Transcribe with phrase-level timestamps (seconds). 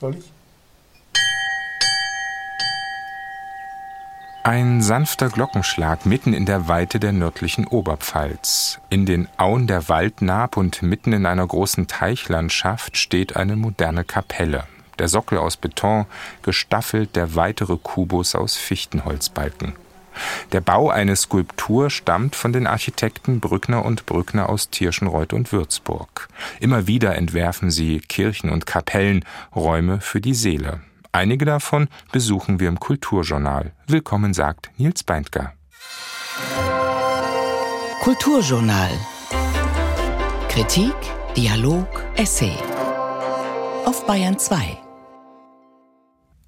[0.00, 0.32] Soll ich?
[4.42, 8.80] Ein sanfter Glockenschlag mitten in der Weite der nördlichen Oberpfalz.
[8.88, 14.64] In den Auen der Waldnaab und mitten in einer großen Teichlandschaft steht eine moderne Kapelle.
[14.98, 16.06] Der Sockel aus Beton,
[16.42, 19.74] gestaffelt der weitere Kubus aus Fichtenholzbalken.
[20.52, 26.28] Der Bau einer Skulptur stammt von den Architekten Brückner und Brückner aus Tirschenreuth und Würzburg.
[26.60, 29.24] Immer wieder entwerfen sie Kirchen und Kapellen,
[29.54, 30.80] Räume für die Seele.
[31.12, 33.72] Einige davon besuchen wir im Kulturjournal.
[33.86, 35.52] Willkommen sagt Nils Beindker.
[38.00, 38.90] Kulturjournal.
[40.48, 40.94] Kritik,
[41.36, 41.86] Dialog,
[42.16, 42.56] Essay.
[43.84, 44.89] Auf Bayern 2.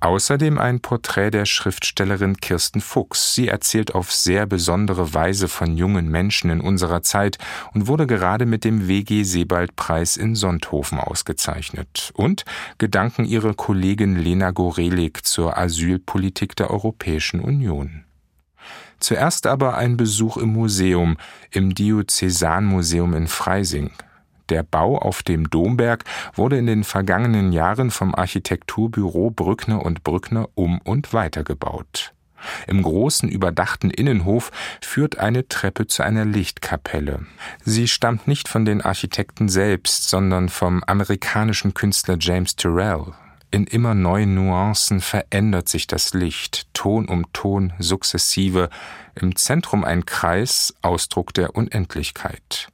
[0.02, 3.36] Außerdem ein Porträt der Schriftstellerin Kirsten Fuchs.
[3.36, 7.38] Sie erzählt auf sehr besondere Weise von jungen Menschen in unserer Zeit
[7.72, 12.10] und wurde gerade mit dem WG Sebald-Preis in Sonthofen ausgezeichnet.
[12.14, 12.44] Und
[12.78, 18.02] Gedanken ihrer Kollegin Lena Gorelik zur Asylpolitik der Europäischen Union.
[18.98, 21.16] Zuerst aber ein Besuch im Museum,
[21.52, 23.92] im Diözesanmuseum in Freising.
[24.48, 26.04] Der Bau auf dem Domberg
[26.34, 32.12] wurde in den vergangenen Jahren vom Architekturbüro Brückner und Brückner um und weitergebaut.
[32.66, 37.26] Im großen überdachten Innenhof führt eine Treppe zu einer Lichtkapelle.
[37.64, 43.12] Sie stammt nicht von den Architekten selbst, sondern vom amerikanischen Künstler James Turrell.
[43.50, 48.70] In immer neuen Nuancen verändert sich das Licht, Ton um Ton, sukzessive,
[49.14, 52.71] im Zentrum ein Kreis, Ausdruck der Unendlichkeit.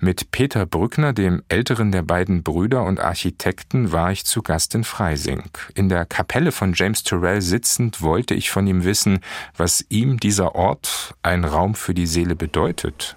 [0.00, 4.84] Mit Peter Brückner, dem älteren der beiden Brüder und Architekten, war ich zu Gast in
[4.84, 5.44] Freising.
[5.74, 9.20] In der Kapelle von James Turrell sitzend wollte ich von ihm wissen,
[9.56, 13.16] was ihm dieser Ort, ein Raum für die Seele, bedeutet.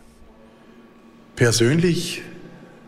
[1.36, 2.22] Persönlich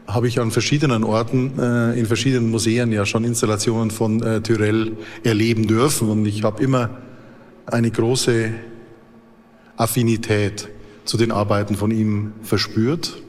[0.08, 4.42] habe ich an verschiedenen Orten, äh, in verschiedenen Museen ja schon Installationen von äh,
[5.24, 6.90] erleben dürfen und ich habe immer
[7.66, 8.52] eine große
[9.78, 10.70] Affinität
[11.06, 13.22] zu den Arbeiten von ihm verspürt.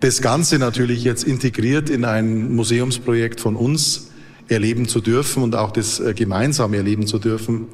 [0.00, 4.10] Das Ganze natürlich jetzt integriert in ein Museumsprojekt von uns
[4.48, 7.66] erleben zu dürfen und auch das äh, gemeinsam erleben zu dürfen,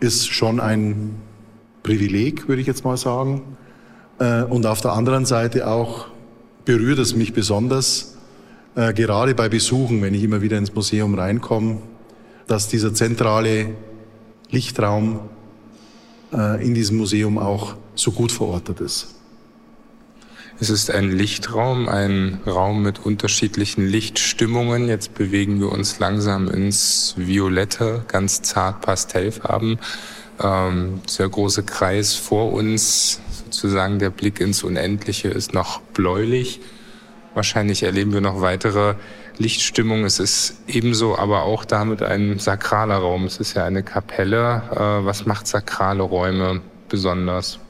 [0.00, 1.14] ist schon ein
[1.84, 3.42] Privileg, würde ich jetzt mal sagen.
[4.18, 6.08] Äh, und auf der anderen Seite auch
[6.64, 8.16] berührt es mich besonders,
[8.74, 11.78] äh, gerade bei Besuchen, wenn ich immer wieder ins Museum reinkomme,
[12.48, 13.74] dass dieser zentrale
[14.50, 15.20] Lichtraum
[16.60, 19.17] in diesem Museum auch so gut verortet ist.
[20.60, 24.88] Es ist ein Lichtraum, ein Raum mit unterschiedlichen Lichtstimmungen.
[24.88, 29.78] Jetzt bewegen wir uns langsam ins Violette, ganz zart Pastellfarben.
[30.42, 36.60] Ähm, sehr große Kreis vor uns, sozusagen der Blick ins Unendliche ist noch bläulich.
[37.34, 38.96] Wahrscheinlich erleben wir noch weitere
[39.36, 40.06] Lichtstimmungen.
[40.06, 43.26] Es ist ebenso aber auch damit ein sakraler Raum.
[43.26, 44.62] Es ist ja eine Kapelle.
[44.72, 47.60] Äh, was macht sakrale Räume besonders?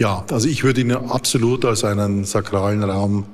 [0.00, 3.26] Ja, also ich würde ihn absolut als einen sakralen Raum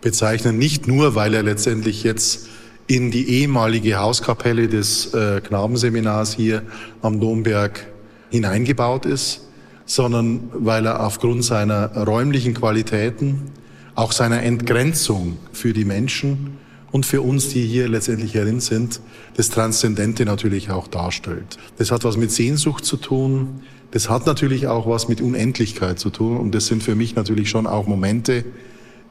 [0.00, 0.58] bezeichnen.
[0.58, 2.48] Nicht nur, weil er letztendlich jetzt
[2.88, 6.62] in die ehemalige Hauskapelle des äh, Knabenseminars hier
[7.02, 7.86] am Domberg
[8.30, 9.42] hineingebaut ist,
[9.86, 13.52] sondern weil er aufgrund seiner räumlichen Qualitäten,
[13.94, 16.56] auch seiner Entgrenzung für die Menschen
[16.90, 19.00] und für uns, die hier letztendlich herin sind,
[19.36, 21.58] das Transzendente natürlich auch darstellt.
[21.76, 23.60] Das hat was mit Sehnsucht zu tun,
[23.90, 27.48] das hat natürlich auch was mit Unendlichkeit zu tun und das sind für mich natürlich
[27.48, 28.44] schon auch Momente,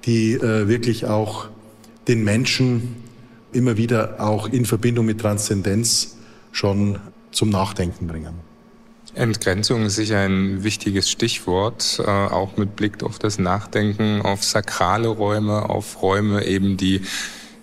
[0.06, 1.48] die äh, wirklich auch
[2.08, 2.96] den Menschen
[3.52, 6.18] immer wieder auch in Verbindung mit Transzendenz
[6.52, 7.00] schon
[7.32, 8.48] zum Nachdenken bringen.
[9.16, 15.08] Entgrenzung ist sicher ein wichtiges Stichwort, äh, auch mit Blick auf das Nachdenken, auf sakrale
[15.08, 17.02] Räume, auf Räume eben, die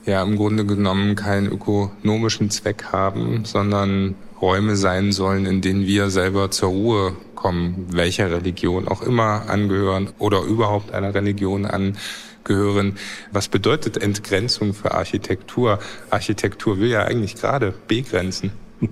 [0.06, 6.10] ja im Grunde genommen keinen ökonomischen Zweck haben, sondern Räume sein sollen, in denen wir
[6.10, 12.98] selber zur Ruhe kommen, welcher Religion auch immer angehören oder überhaupt einer Religion angehören.
[13.32, 15.78] Was bedeutet Entgrenzung für Architektur?
[16.10, 18.52] Architektur will ja eigentlich gerade begrenzen.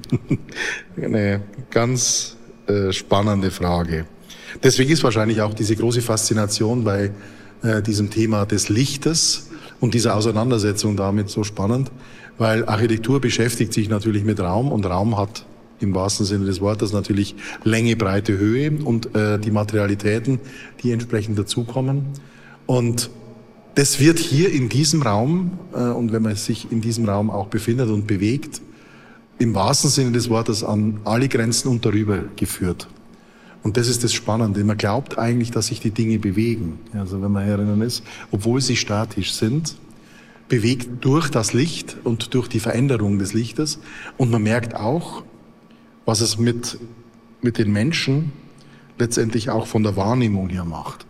[0.96, 2.36] Eine ganz
[2.66, 4.06] äh, spannende Frage.
[4.62, 7.10] Deswegen ist wahrscheinlich auch diese große Faszination bei
[7.62, 9.50] äh, diesem Thema des Lichtes
[9.82, 11.90] und dieser Auseinandersetzung damit so spannend,
[12.38, 15.44] weil Architektur beschäftigt sich natürlich mit Raum und Raum hat
[15.80, 17.34] im wahrsten Sinne des Wortes natürlich
[17.64, 20.38] Länge, Breite, Höhe und äh, die Materialitäten,
[20.82, 22.04] die entsprechend dazukommen.
[22.66, 23.10] Und
[23.74, 27.48] das wird hier in diesem Raum, äh, und wenn man sich in diesem Raum auch
[27.48, 28.62] befindet und bewegt,
[29.40, 32.86] im wahrsten Sinne des Wortes an alle Grenzen und darüber geführt.
[33.62, 34.64] Und das ist das Spannende.
[34.64, 36.80] Man glaubt eigentlich, dass sich die Dinge bewegen.
[36.94, 39.76] Also wenn man herinnen ist, obwohl sie statisch sind,
[40.48, 43.78] bewegt durch das Licht und durch die Veränderung des Lichtes.
[44.18, 45.22] Und man merkt auch,
[46.04, 46.78] was es mit,
[47.40, 48.32] mit den Menschen
[48.98, 51.06] letztendlich auch von der Wahrnehmung her macht.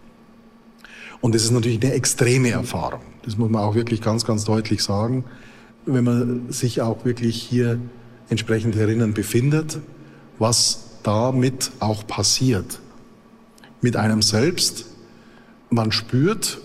[1.21, 3.01] Und das ist natürlich eine extreme Erfahrung.
[3.23, 5.25] Das muss man auch wirklich ganz, ganz deutlich sagen.
[5.87, 7.81] Wenn man sich auch wirklich hier
[8.29, 9.79] entsprechend herinnen befindet,
[10.39, 12.81] was damit auch passiert.
[13.81, 14.87] Mit einem selbst,
[15.71, 16.59] man spürt,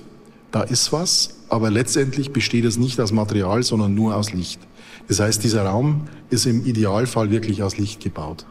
[0.51, 4.59] da ist was, aber letztendlich besteht es nicht aus Material, sondern nur aus Licht.
[5.07, 8.45] Das heißt, dieser Raum ist im Idealfall wirklich aus Licht gebaut.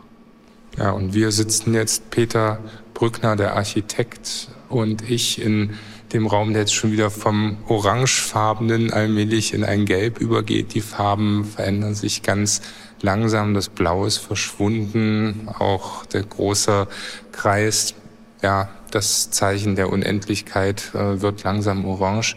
[0.79, 2.59] Ja, und wir sitzen jetzt, Peter
[2.95, 5.71] Brückner, der Architekt, und ich in
[6.13, 10.75] dem Raum, der jetzt schon wieder vom orangefarbenen allmählich in ein Gelb übergeht.
[10.75, 12.63] Die Farben verändern sich ganz
[13.03, 13.55] langsam.
[13.55, 15.49] Das Blau ist verschwunden.
[15.59, 16.87] Auch der große
[17.33, 17.95] Kreis,
[18.43, 22.37] ja, das Zeichen der Unendlichkeit äh, wird langsam orange.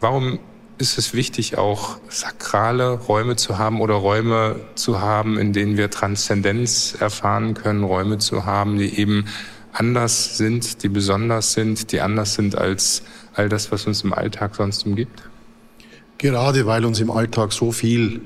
[0.00, 0.38] Warum
[0.78, 5.90] ist es wichtig, auch sakrale Räume zu haben oder Räume zu haben, in denen wir
[5.90, 9.26] Transzendenz erfahren können, Räume zu haben, die eben
[9.72, 13.02] anders sind, die besonders sind, die anders sind als
[13.34, 15.22] all das, was uns im Alltag sonst umgibt?
[16.18, 18.20] Gerade weil uns im Alltag so viel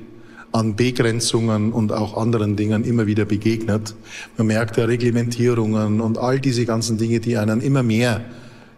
[0.51, 3.95] an Begrenzungen und auch anderen Dingen immer wieder begegnet.
[4.37, 8.21] Man merkt ja Reglementierungen und all diese ganzen Dinge, die einen immer mehr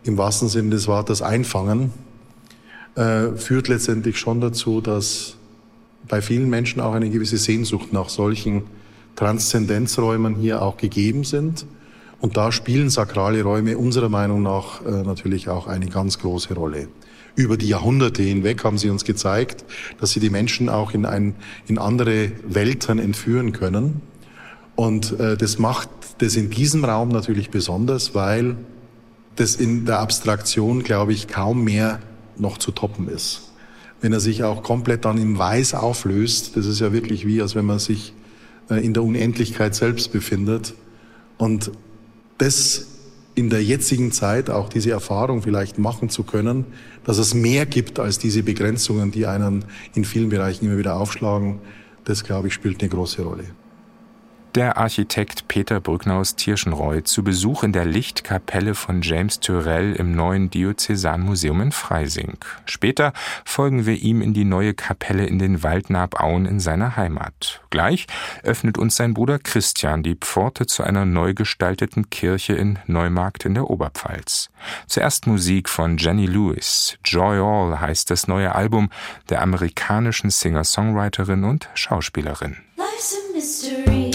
[0.03, 1.91] im wahrsten Sinne des Wortes einfangen
[2.95, 5.35] äh, führt letztendlich schon dazu, dass
[6.07, 8.63] bei vielen Menschen auch eine gewisse Sehnsucht nach solchen
[9.15, 11.65] Transzendenzräumen hier auch gegeben sind.
[12.19, 16.87] Und da spielen sakrale Räume unserer Meinung nach äh, natürlich auch eine ganz große Rolle.
[17.35, 19.63] Über die Jahrhunderte hinweg haben sie uns gezeigt,
[19.99, 21.35] dass sie die Menschen auch in, ein,
[21.67, 24.01] in andere Welten entführen können.
[24.75, 25.89] Und äh, das macht
[26.19, 28.57] das in diesem Raum natürlich besonders, weil
[29.35, 31.99] das in der Abstraktion, glaube ich, kaum mehr
[32.37, 33.51] noch zu toppen ist.
[34.01, 37.55] Wenn er sich auch komplett dann im Weiß auflöst, das ist ja wirklich wie, als
[37.55, 38.13] wenn man sich
[38.69, 40.73] äh, in der Unendlichkeit selbst befindet.
[41.37, 41.71] Und
[42.37, 42.87] das
[43.35, 46.65] in der jetzigen Zeit auch diese Erfahrung vielleicht machen zu können,
[47.03, 51.59] dass es mehr gibt als diese Begrenzungen, die einen in vielen Bereichen immer wieder aufschlagen,
[52.03, 53.45] das, glaube ich, spielt eine große Rolle
[54.55, 60.49] der Architekt Peter Brückner Tirschenreuth zu Besuch in der Lichtkapelle von James Turrell im neuen
[60.49, 62.37] Diözesanmuseum in Freising.
[62.65, 63.13] Später
[63.45, 67.61] folgen wir ihm in die neue Kapelle in den Waldnabauen in seiner Heimat.
[67.69, 68.07] Gleich
[68.43, 73.53] öffnet uns sein Bruder Christian die Pforte zu einer neu gestalteten Kirche in Neumarkt in
[73.53, 74.49] der Oberpfalz.
[74.87, 76.97] Zuerst Musik von Jenny Lewis.
[77.05, 78.89] Joy All heißt das neue Album
[79.29, 82.57] der amerikanischen Singer-Songwriterin und Schauspielerin.
[82.77, 84.10] Life's a mystery.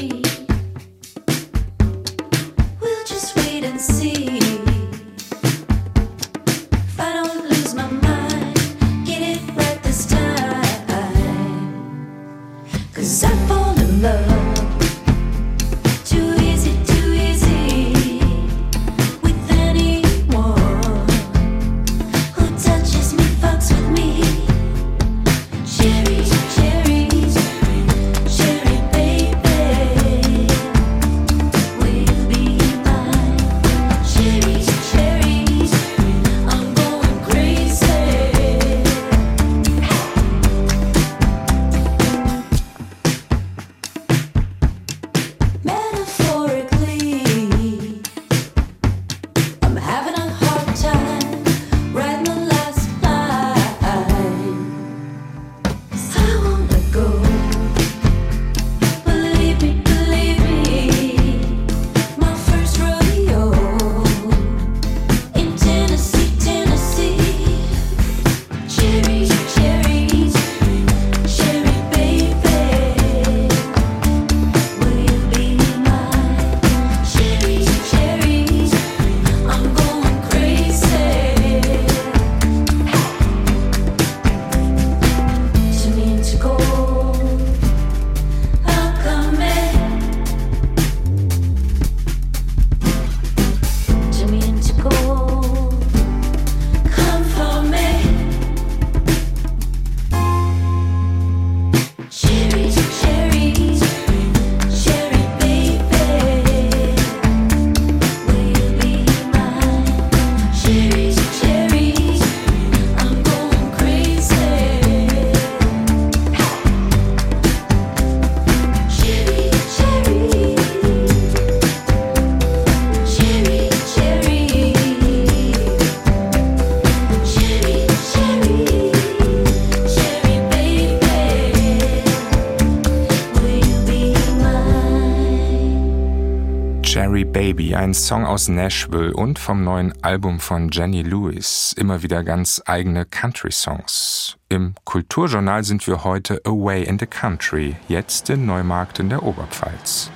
[137.86, 143.04] Ein Song aus Nashville und vom neuen Album von Jenny Lewis, immer wieder ganz eigene
[143.04, 144.38] Country-Songs.
[144.48, 150.10] Im Kulturjournal sind wir heute Away in the Country, jetzt in Neumarkt in der Oberpfalz.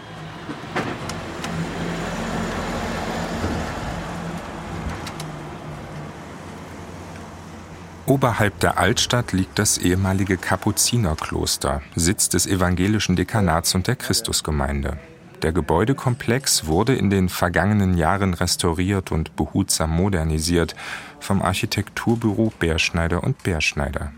[8.06, 14.98] Oberhalb der Altstadt liegt das ehemalige Kapuzinerkloster, Sitz des evangelischen Dekanats und der Christusgemeinde.
[15.42, 20.76] Der Gebäudekomplex wurde in den vergangenen Jahren restauriert und behutsam modernisiert
[21.18, 24.12] vom Architekturbüro Bärschneider und Bärschneider.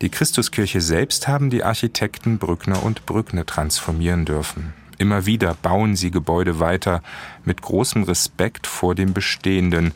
[0.00, 4.72] Die Christuskirche selbst haben die Architekten Brückner und Brückne transformieren dürfen.
[4.96, 7.02] Immer wieder bauen sie Gebäude weiter
[7.44, 9.92] mit großem Respekt vor dem Bestehenden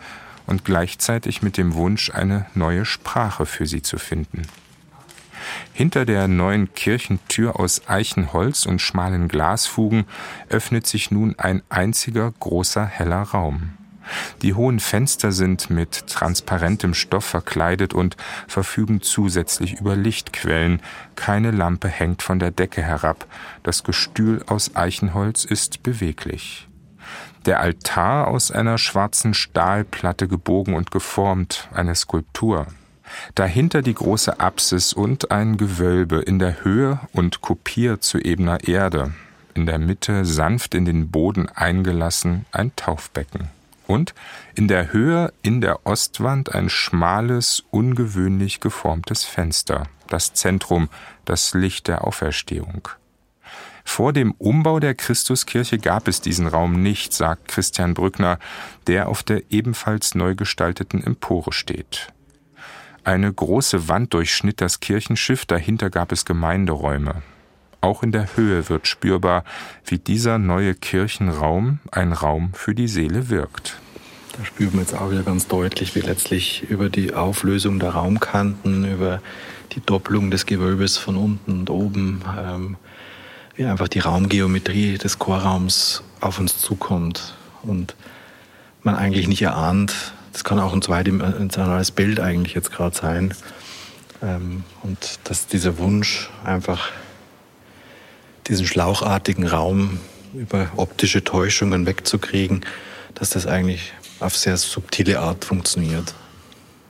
[0.46, 4.42] und gleichzeitig mit dem Wunsch, eine neue Sprache für sie zu finden.
[5.72, 10.06] Hinter der neuen Kirchentür aus Eichenholz und schmalen Glasfugen
[10.48, 13.74] öffnet sich nun ein einziger großer heller Raum.
[14.42, 20.82] Die hohen Fenster sind mit transparentem Stoff verkleidet und verfügen zusätzlich über Lichtquellen.
[21.16, 23.26] Keine Lampe hängt von der Decke herab.
[23.62, 26.68] Das Gestühl aus Eichenholz ist beweglich.
[27.46, 32.66] Der Altar aus einer schwarzen Stahlplatte gebogen und geformt, eine Skulptur.
[33.34, 39.12] Dahinter die große Apsis und ein Gewölbe in der Höhe und kopiert zu ebener Erde.
[39.54, 43.48] In der Mitte sanft in den Boden eingelassen ein Taufbecken.
[43.86, 44.14] Und
[44.54, 50.88] in der Höhe in der Ostwand ein schmales, ungewöhnlich geformtes Fenster, das Zentrum,
[51.24, 52.88] das Licht der Auferstehung.
[53.84, 58.38] Vor dem Umbau der Christuskirche gab es diesen Raum nicht, sagt Christian Brückner,
[58.86, 62.13] der auf der ebenfalls neu gestalteten Empore steht.
[63.04, 67.22] Eine große Wand durchschnitt das Kirchenschiff, dahinter gab es Gemeinderäume.
[67.82, 69.44] Auch in der Höhe wird spürbar,
[69.84, 73.76] wie dieser neue Kirchenraum ein Raum für die Seele wirkt.
[74.38, 78.90] Da spürt man jetzt auch wieder ganz deutlich, wie letztlich über die Auflösung der Raumkanten,
[78.90, 79.20] über
[79.72, 82.76] die Doppelung des Gewölbes von unten und oben, ähm,
[83.54, 87.96] wie einfach die Raumgeometrie des Chorraums auf uns zukommt und
[88.82, 93.32] man eigentlich nicht erahnt, das kann auch ein zweidimensionales Bild eigentlich jetzt gerade sein.
[94.20, 96.90] Ähm, und dass dieser Wunsch einfach
[98.48, 100.00] diesen schlauchartigen Raum
[100.34, 102.66] über optische Täuschungen wegzukriegen,
[103.14, 106.14] dass das eigentlich auf sehr subtile Art funktioniert.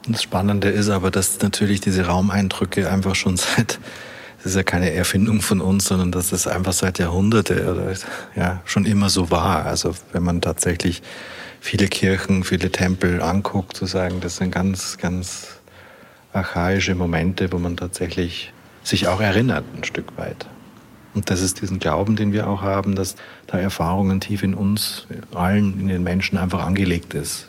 [0.08, 3.78] Das Spannende ist aber, dass natürlich diese Raumeindrücke einfach schon seit,
[4.38, 7.92] das ist ja keine Erfindung von uns, sondern dass das einfach seit Jahrhunderte oder
[8.34, 9.66] ja schon immer so war.
[9.66, 11.02] Also wenn man tatsächlich
[11.64, 15.60] viele Kirchen, viele Tempel anguckt, zu sagen, das sind ganz, ganz
[16.34, 18.52] archaische Momente, wo man tatsächlich
[18.82, 20.46] sich auch erinnert, ein Stück weit.
[21.14, 23.16] Und das ist diesen Glauben, den wir auch haben, dass
[23.46, 27.46] da Erfahrungen tief in uns, allen, in den Menschen einfach angelegt ist.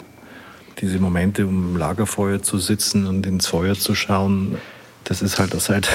[0.79, 4.59] Diese Momente, um im Lagerfeuer zu sitzen und ins Feuer zu schauen,
[5.03, 5.89] das ist halt seit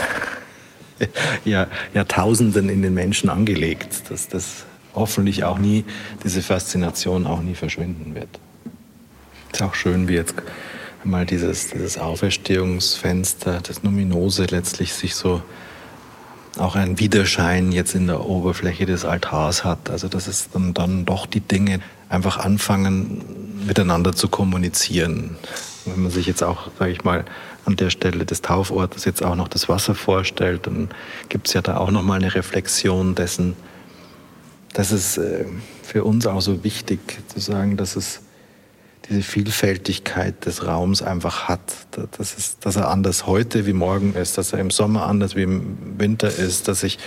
[1.95, 4.11] Jahrtausenden in den Menschen angelegt.
[4.11, 5.85] Dass das hoffentlich auch nie,
[6.25, 8.29] diese Faszination auch nie verschwinden wird.
[9.53, 10.35] Ist auch schön, wie jetzt
[11.05, 15.43] mal dieses, dieses Auferstehungsfenster, das Numinose letztlich sich so
[16.59, 19.91] auch einen Widerschein jetzt in der Oberfläche des Altars hat.
[19.91, 25.37] Also dass es dann, dann doch die Dinge einfach anfangen miteinander zu kommunizieren.
[25.87, 27.25] Wenn man sich jetzt auch, sage ich mal,
[27.67, 30.89] an der Stelle des Taufortes jetzt auch noch das Wasser vorstellt, dann
[31.29, 33.55] gibt es ja da auch noch mal eine Reflexion dessen,
[34.73, 35.45] das ist äh,
[35.83, 38.21] für uns auch so wichtig zu sagen, dass es
[39.09, 41.61] diese Vielfältigkeit des Raums einfach hat.
[42.17, 45.43] Dass, es, dass er anders heute wie morgen ist, dass er im Sommer anders wie
[45.43, 46.99] im Winter ist, dass ich,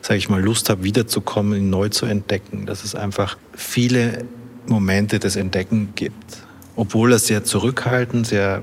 [0.00, 4.24] sage ich mal, Lust habe, wiederzukommen, ihn neu zu entdecken, dass es einfach viele
[4.66, 6.38] Momente des Entdecken gibt.
[6.76, 8.62] Obwohl er sehr zurückhaltend, sehr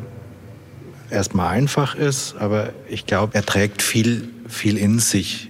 [1.10, 5.50] erstmal einfach ist, aber ich glaube, er trägt viel, viel in sich,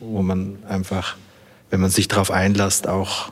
[0.00, 1.16] wo man einfach
[1.70, 3.30] wenn man sich darauf einlässt, auch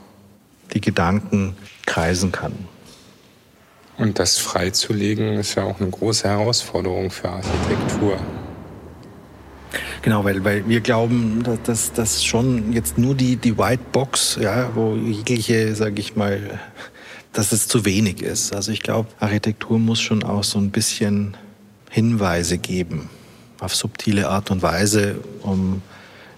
[0.73, 2.52] die Gedanken kreisen kann.
[3.97, 8.18] Und das freizulegen ist ja auch eine große Herausforderung für Architektur.
[10.02, 14.71] Genau, weil, weil wir glauben, dass das schon jetzt nur die, die White Box, ja,
[14.75, 16.61] wo jegliche, sage ich mal,
[17.33, 18.54] dass es zu wenig ist.
[18.54, 21.37] Also ich glaube, Architektur muss schon auch so ein bisschen
[21.90, 23.11] Hinweise geben,
[23.61, 25.83] auf subtile Art und Weise, um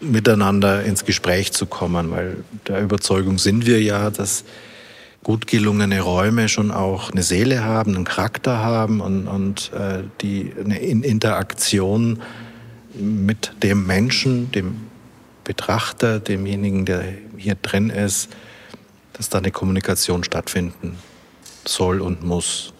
[0.00, 4.44] miteinander ins Gespräch zu kommen, weil der Überzeugung sind wir ja, dass
[5.22, 10.52] gut gelungene Räume schon auch eine Seele haben, einen Charakter haben und, und äh, die
[10.58, 12.22] eine Interaktion
[12.94, 14.76] mit dem Menschen, dem
[15.44, 17.04] Betrachter, demjenigen, der
[17.36, 18.30] hier drin ist,
[19.12, 20.96] dass da eine Kommunikation stattfinden
[21.64, 22.72] soll und muss.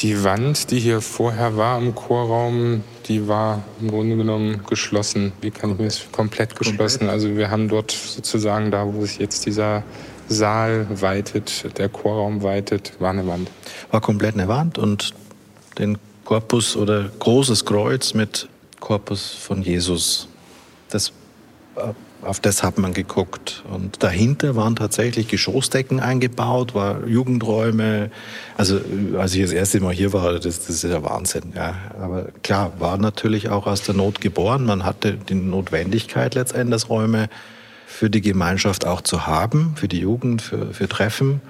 [0.00, 5.32] Die Wand, die hier vorher war im Chorraum, die war im Grunde genommen geschlossen.
[5.40, 7.08] Wie kann ich mir das komplett geschlossen?
[7.08, 9.84] Also wir haben dort sozusagen da, wo sich jetzt dieser
[10.28, 13.50] Saal weitet, der Chorraum weitet, war eine Wand.
[13.90, 15.14] War komplett eine Wand und
[15.78, 18.48] den Korpus oder großes Kreuz mit
[18.80, 20.28] Korpus von Jesus.
[20.90, 21.12] Das
[22.26, 23.62] auf das hat man geguckt.
[23.70, 28.10] Und dahinter waren tatsächlich Geschossdecken eingebaut, war Jugendräume.
[28.56, 28.80] Also
[29.18, 31.52] als ich das erste Mal hier war, das, das ist ja Wahnsinn.
[31.54, 31.74] Ja.
[32.00, 34.64] Aber klar, war natürlich auch aus der Not geboren.
[34.64, 37.28] Man hatte die Notwendigkeit letztendlich Räume
[37.86, 41.40] für die Gemeinschaft auch zu haben, für die Jugend, für, für Treffen.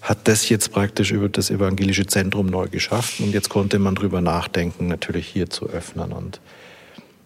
[0.00, 4.20] Hat das jetzt praktisch über das evangelische Zentrum neu geschaffen und jetzt konnte man drüber
[4.20, 6.40] nachdenken, natürlich hier zu öffnen und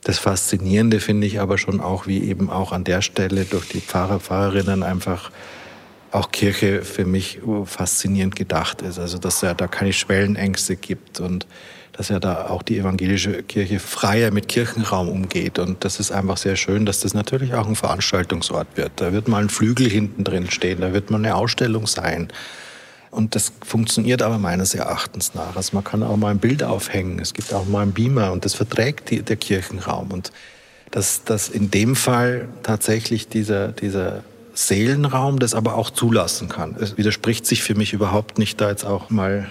[0.04, 3.80] das Faszinierende finde ich aber schon auch, wie eben auch an der Stelle durch die
[3.80, 5.30] Pfarrer, Pfarrerinnen einfach
[6.11, 8.99] auch Kirche für mich faszinierend gedacht ist.
[8.99, 11.47] Also, dass es ja da keine Schwellenängste gibt und
[11.92, 15.59] dass ja da auch die evangelische Kirche freier mit Kirchenraum umgeht.
[15.59, 18.92] Und das ist einfach sehr schön, dass das natürlich auch ein Veranstaltungsort wird.
[18.97, 22.28] Da wird mal ein Flügel hinten drin stehen, da wird mal eine Ausstellung sein.
[23.12, 25.54] Und das funktioniert aber meines Erachtens nach.
[25.54, 27.19] Also man kann auch mal ein Bild aufhängen.
[27.19, 30.11] Es gibt auch mal einen Beamer und das verträgt die, der Kirchenraum.
[30.11, 30.33] Und
[30.90, 36.75] dass, dass in dem Fall tatsächlich dieser, dieser Seelenraum das aber auch zulassen kann.
[36.81, 39.47] Es widerspricht sich für mich überhaupt nicht, da jetzt auch mal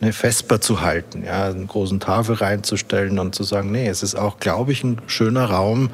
[0.00, 4.14] eine Vesper zu halten, ja, eine großen Tafel reinzustellen und zu sagen, nee, es ist
[4.14, 5.90] auch, glaube ich, ein schöner Raum,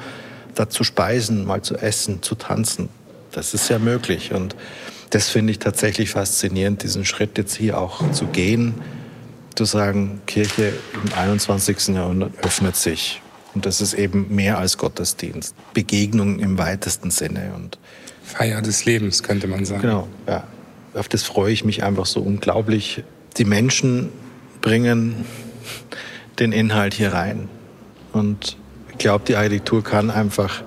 [0.54, 2.90] da zu speisen, mal zu essen, zu tanzen.
[3.32, 4.32] Das ist ja möglich.
[4.32, 4.54] Und
[5.12, 8.74] das finde ich tatsächlich faszinierend, diesen Schritt jetzt hier auch zu gehen,
[9.54, 11.88] zu sagen, Kirche im 21.
[11.88, 13.20] Jahrhundert öffnet sich.
[13.54, 15.54] Und das ist eben mehr als Gottesdienst.
[15.74, 17.52] Begegnung im weitesten Sinne.
[17.54, 17.78] Und
[18.24, 19.82] Feier des Lebens, könnte man sagen.
[19.82, 20.44] Genau, ja.
[20.94, 23.04] Auf das freue ich mich einfach so unglaublich.
[23.36, 24.08] Die Menschen
[24.62, 25.26] bringen
[26.38, 27.50] den Inhalt hier rein.
[28.14, 28.56] Und
[28.90, 30.62] ich glaube, die Architektur kann einfach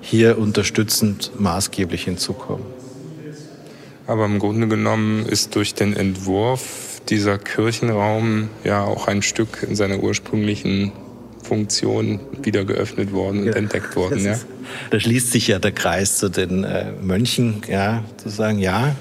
[0.00, 2.75] hier unterstützend maßgeblich hinzukommen.
[4.06, 9.76] Aber im Grunde genommen ist durch den Entwurf dieser Kirchenraum ja auch ein Stück in
[9.76, 10.92] seiner ursprünglichen
[11.42, 14.24] Funktion wieder geöffnet worden und ja, entdeckt worden.
[14.24, 14.32] Ja.
[14.32, 14.46] Ist,
[14.90, 18.96] da schließt sich ja der Kreis zu den äh, Mönchen, ja, zu sagen, ja,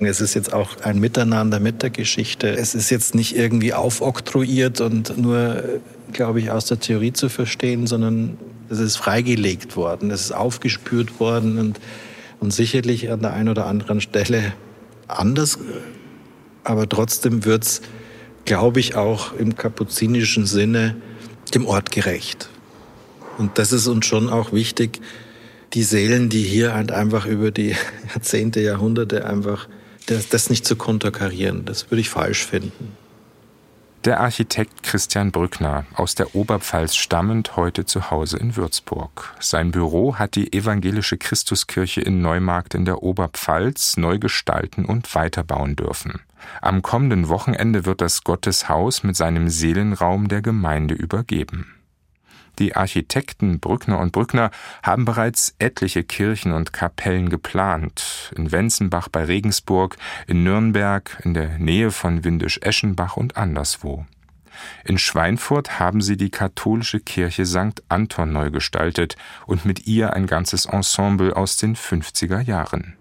[0.00, 2.50] es ist jetzt auch ein Miteinander mit der Geschichte.
[2.50, 5.80] Es ist jetzt nicht irgendwie aufoktroyiert und nur,
[6.12, 8.38] glaube ich, aus der Theorie zu verstehen, sondern
[8.70, 11.80] es ist freigelegt worden, es ist aufgespürt worden und
[12.40, 14.52] und sicherlich an der einen oder anderen Stelle
[15.06, 15.58] anders.
[16.64, 17.82] Aber trotzdem wird es,
[18.44, 20.96] glaube ich, auch im kapuzinischen Sinne
[21.54, 22.48] dem Ort gerecht.
[23.38, 25.00] Und das ist uns schon auch wichtig,
[25.74, 27.74] die Seelen, die hier halt einfach über die
[28.14, 29.68] Jahrzehnte, Jahrhunderte einfach,
[30.06, 31.64] das, das nicht zu konterkarieren.
[31.64, 32.96] Das würde ich falsch finden.
[34.04, 39.34] Der Architekt Christian Brückner, aus der Oberpfalz stammend, heute zu Hause in Würzburg.
[39.40, 45.74] Sein Büro hat die evangelische Christuskirche in Neumarkt in der Oberpfalz neu gestalten und weiterbauen
[45.74, 46.20] dürfen.
[46.62, 51.77] Am kommenden Wochenende wird das Gotteshaus mit seinem Seelenraum der Gemeinde übergeben.
[52.58, 54.50] Die Architekten Brückner und Brückner
[54.82, 58.32] haben bereits etliche Kirchen und Kapellen geplant.
[58.36, 64.06] In Wenzenbach bei Regensburg, in Nürnberg, in der Nähe von Windisch-Eschenbach und anderswo.
[64.84, 67.82] In Schweinfurt haben sie die katholische Kirche St.
[67.88, 69.16] Anton neu gestaltet
[69.46, 72.97] und mit ihr ein ganzes Ensemble aus den 50er Jahren.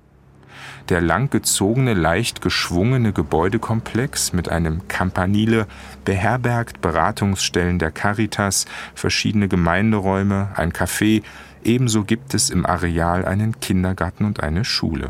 [0.90, 5.68] Der langgezogene, leicht geschwungene Gebäudekomplex mit einem Campanile
[6.06, 11.24] beherbergt Beratungsstellen der Caritas, verschiedene Gemeinderäume, ein Café,
[11.62, 15.10] ebenso gibt es im Areal einen Kindergarten und eine Schule.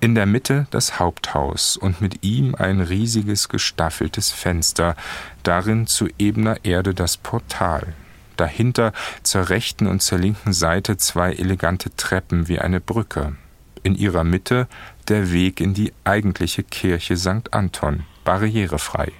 [0.00, 4.96] In der Mitte das Haupthaus und mit ihm ein riesiges gestaffeltes Fenster,
[5.44, 7.94] darin zu ebener Erde das Portal.
[8.36, 13.36] Dahinter zur rechten und zur linken Seite zwei elegante Treppen wie eine Brücke
[13.84, 14.66] in ihrer Mitte
[15.06, 17.52] der Weg in die eigentliche Kirche St.
[17.52, 19.12] Anton, barrierefrei.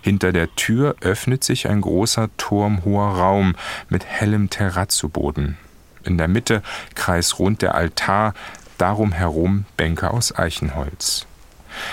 [0.00, 3.54] Hinter der Tür öffnet sich ein großer turmhoher Raum
[3.88, 5.58] mit hellem Terrazzoboden.
[6.02, 6.62] In der Mitte
[6.94, 8.34] kreisrund der Altar,
[8.78, 11.26] darum herum Bänke aus Eichenholz.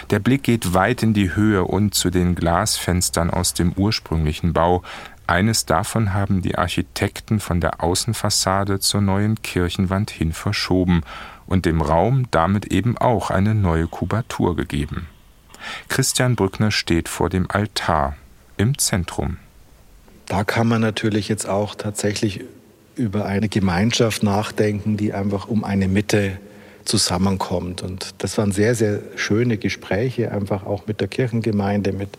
[0.10, 4.83] Der Blick geht weit in die Höhe und zu den Glasfenstern aus dem ursprünglichen Bau.
[5.27, 11.03] Eines davon haben die Architekten von der Außenfassade zur neuen Kirchenwand hin verschoben
[11.47, 15.07] und dem Raum damit eben auch eine neue Kubatur gegeben.
[15.89, 18.15] Christian Brückner steht vor dem Altar
[18.57, 19.38] im Zentrum.
[20.27, 22.41] Da kann man natürlich jetzt auch tatsächlich
[22.95, 26.38] über eine Gemeinschaft nachdenken, die einfach um eine Mitte
[26.83, 27.81] zusammenkommt.
[27.83, 32.10] Und das waren sehr, sehr schöne Gespräche, einfach auch mit der Kirchengemeinde, mit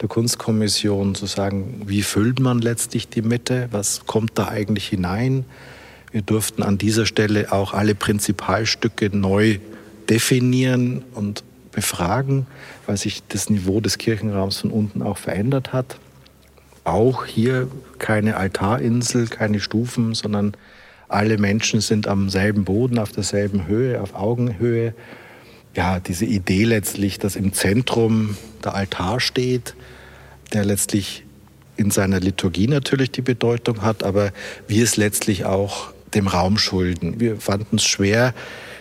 [0.00, 5.44] der Kunstkommission zu sagen, wie füllt man letztlich die Mitte, was kommt da eigentlich hinein.
[6.16, 9.58] Wir durften an dieser Stelle auch alle Prinzipalstücke neu
[10.08, 12.46] definieren und befragen,
[12.86, 15.98] weil sich das Niveau des Kirchenraums von unten auch verändert hat.
[16.84, 20.54] Auch hier keine Altarinsel, keine Stufen, sondern
[21.08, 24.94] alle Menschen sind am selben Boden, auf derselben Höhe, auf Augenhöhe.
[25.74, 29.74] Ja, diese Idee letztlich, dass im Zentrum der Altar steht,
[30.54, 31.24] der letztlich
[31.76, 34.32] in seiner Liturgie natürlich die Bedeutung hat, aber
[34.66, 37.20] wir es letztlich auch dem Raum schulden.
[37.20, 38.34] Wir fanden es schwer,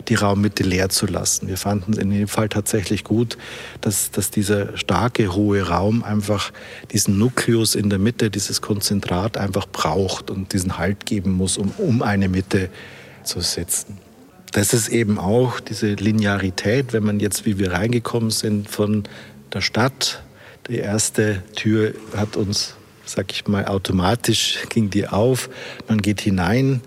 [0.07, 1.47] die Raummitte leer zu lassen.
[1.47, 3.37] Wir fanden es in dem Fall tatsächlich gut,
[3.81, 6.51] dass, dass dieser starke, hohe Raum einfach
[6.91, 11.71] diesen Nukleus in der Mitte, dieses Konzentrat einfach braucht und diesen Halt geben muss, um,
[11.77, 12.69] um eine Mitte
[13.23, 13.97] zu setzen.
[14.51, 19.03] Das ist eben auch diese Linearität, wenn man jetzt, wie wir reingekommen sind, von
[19.53, 20.23] der Stadt,
[20.69, 25.49] die erste Tür hat uns, sag ich mal, automatisch ging die auf,
[25.87, 26.81] man geht hinein,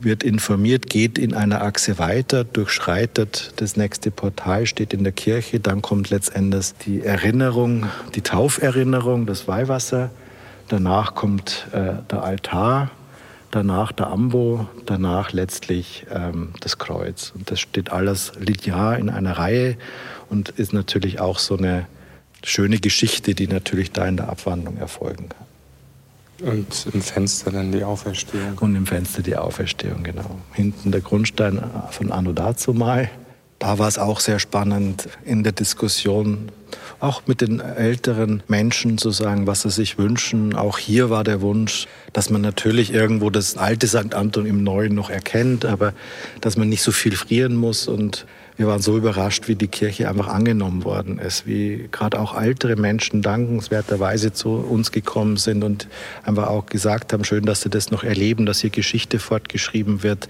[0.00, 5.60] wird informiert, geht in einer Achse weiter, durchschreitet das nächste Portal, steht in der Kirche,
[5.60, 10.10] dann kommt letztendlich die Erinnerung, die Tauferinnerung, das Weihwasser,
[10.68, 12.90] danach kommt äh, der Altar,
[13.50, 17.32] danach der Ambo, danach letztlich ähm, das Kreuz.
[17.34, 19.76] Und das steht alles linear in einer Reihe
[20.28, 21.86] und ist natürlich auch so eine
[22.44, 25.45] schöne Geschichte, die natürlich da in der Abwandlung erfolgen kann.
[26.42, 28.58] Und im Fenster dann die Auferstehung.
[28.60, 30.38] Und im Fenster die Auferstehung, genau.
[30.52, 33.10] Hinten der Grundstein von Anno dazumal.
[33.58, 36.52] Da war es auch sehr spannend in der Diskussion,
[37.00, 40.54] auch mit den älteren Menschen zu sagen, was sie sich wünschen.
[40.54, 44.14] Auch hier war der Wunsch, dass man natürlich irgendwo das alte St.
[44.14, 45.94] Anton im Neuen noch erkennt, aber
[46.42, 50.08] dass man nicht so viel frieren muss und wir waren so überrascht, wie die Kirche
[50.08, 55.88] einfach angenommen worden ist, wie gerade auch ältere Menschen dankenswerterweise zu uns gekommen sind und
[56.24, 60.28] einfach auch gesagt haben, schön, dass sie das noch erleben, dass hier Geschichte fortgeschrieben wird.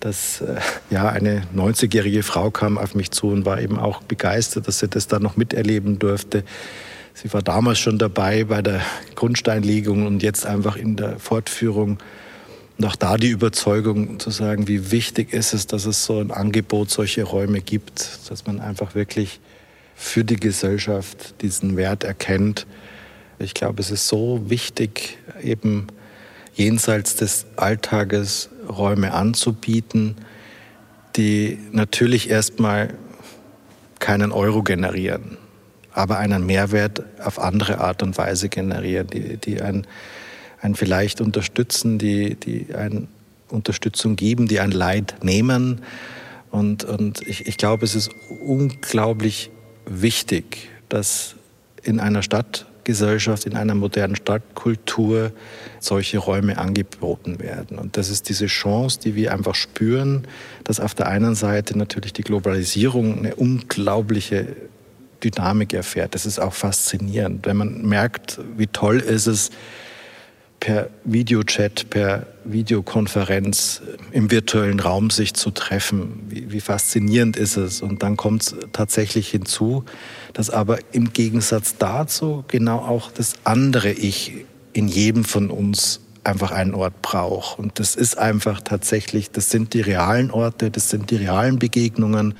[0.00, 0.56] Dass äh,
[0.90, 4.88] ja eine 90-jährige Frau kam auf mich zu und war eben auch begeistert, dass sie
[4.88, 6.42] das da noch miterleben durfte.
[7.14, 8.80] Sie war damals schon dabei bei der
[9.14, 11.98] Grundsteinlegung und jetzt einfach in der Fortführung
[12.80, 16.30] und auch da die Überzeugung zu sagen, wie wichtig ist es, dass es so ein
[16.30, 19.38] Angebot, solche Räume gibt, dass man einfach wirklich
[19.94, 22.66] für die Gesellschaft diesen Wert erkennt.
[23.38, 25.88] Ich glaube, es ist so wichtig, eben
[26.54, 30.16] jenseits des Alltages Räume anzubieten,
[31.16, 32.94] die natürlich erstmal
[33.98, 35.36] keinen Euro generieren,
[35.92, 39.86] aber einen Mehrwert auf andere Art und Weise generieren, die, die ein
[40.60, 43.08] ein vielleicht unterstützen, die, die ein
[43.48, 45.82] Unterstützung geben, die ein Leid nehmen.
[46.50, 48.10] Und, und ich, ich glaube, es ist
[48.44, 49.50] unglaublich
[49.86, 51.36] wichtig, dass
[51.82, 55.32] in einer Stadtgesellschaft, in einer modernen Stadtkultur
[55.78, 57.78] solche Räume angeboten werden.
[57.78, 60.26] Und das ist diese Chance, die wir einfach spüren,
[60.64, 64.56] dass auf der einen Seite natürlich die Globalisierung eine unglaubliche
[65.22, 66.14] Dynamik erfährt.
[66.14, 69.50] Das ist auch faszinierend, wenn man merkt, wie toll ist es,
[70.60, 76.26] per Videochat, per Videokonferenz im virtuellen Raum sich zu treffen.
[76.28, 77.82] Wie, wie faszinierend ist es?
[77.82, 79.84] Und dann kommt es tatsächlich hinzu,
[80.34, 86.52] dass aber im Gegensatz dazu genau auch das andere Ich in jedem von uns einfach
[86.52, 87.58] einen Ort braucht.
[87.58, 92.34] Und das ist einfach tatsächlich, das sind die realen Orte, das sind die realen Begegnungen.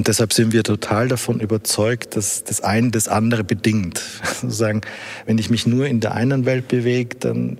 [0.00, 4.00] Und deshalb sind wir total davon überzeugt, dass das eine das andere bedingt.
[4.40, 4.80] Sozusagen,
[5.26, 7.58] wenn ich mich nur in der einen Welt bewege, dann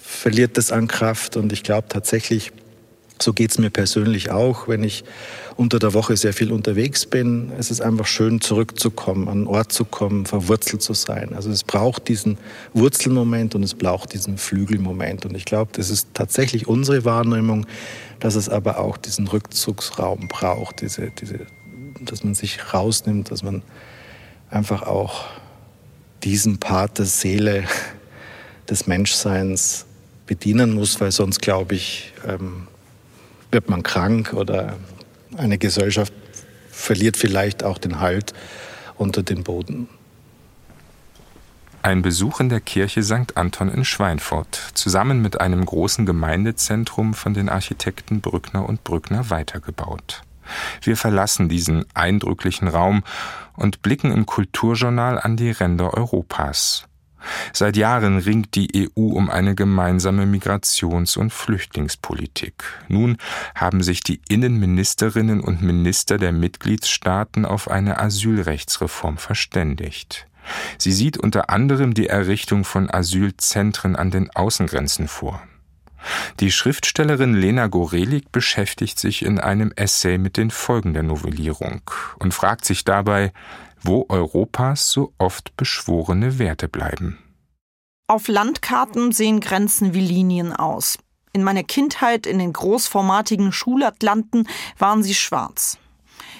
[0.00, 1.36] verliert das an Kraft.
[1.36, 2.52] Und ich glaube tatsächlich,
[3.20, 5.04] so geht's mir persönlich auch, wenn ich
[5.56, 7.50] unter der Woche sehr viel unterwegs bin.
[7.58, 11.32] Es ist einfach schön, zurückzukommen, an einen Ort zu kommen, verwurzelt zu sein.
[11.34, 12.36] Also es braucht diesen
[12.74, 15.24] Wurzelmoment und es braucht diesen Flügelmoment.
[15.24, 17.66] Und ich glaube, das ist tatsächlich unsere Wahrnehmung,
[18.20, 21.46] dass es aber auch diesen Rückzugsraum braucht, diese, diese,
[22.00, 23.62] dass man sich rausnimmt, dass man
[24.50, 25.24] einfach auch
[26.22, 27.64] diesen Part der Seele
[28.68, 29.86] des Menschseins
[30.26, 32.68] bedienen muss, weil sonst, glaube ich, ähm,
[33.50, 34.76] wird man krank oder
[35.36, 36.12] eine Gesellschaft
[36.70, 38.32] verliert vielleicht auch den Halt
[38.96, 39.88] unter den Boden.
[41.82, 43.36] Ein Besuch in der Kirche St.
[43.36, 50.22] Anton in Schweinfurt, zusammen mit einem großen Gemeindezentrum von den Architekten Brückner und Brückner weitergebaut.
[50.82, 53.04] Wir verlassen diesen eindrücklichen Raum
[53.54, 56.86] und blicken im Kulturjournal an die Ränder Europas.
[57.52, 62.64] Seit Jahren ringt die EU um eine gemeinsame Migrations- und Flüchtlingspolitik.
[62.88, 63.16] Nun
[63.54, 70.26] haben sich die Innenministerinnen und Minister der Mitgliedstaaten auf eine Asylrechtsreform verständigt.
[70.78, 75.42] Sie sieht unter anderem die Errichtung von Asylzentren an den Außengrenzen vor.
[76.40, 81.82] Die Schriftstellerin Lena Gorelik beschäftigt sich in einem Essay mit den Folgen der Novellierung
[82.18, 83.32] und fragt sich dabei,
[83.82, 87.18] wo Europas so oft beschworene Werte bleiben.
[88.08, 90.98] Auf Landkarten sehen Grenzen wie Linien aus.
[91.32, 95.78] In meiner Kindheit in den großformatigen Schulatlanten waren sie schwarz.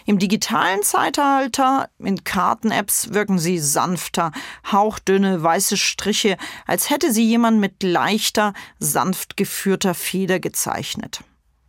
[0.06, 4.30] Im digitalen Zeitalter, in Karten-Apps, wirken sie sanfter,
[4.70, 11.24] hauchdünne, weiße Striche, als hätte sie jemand mit leichter, sanft geführter Feder gezeichnet.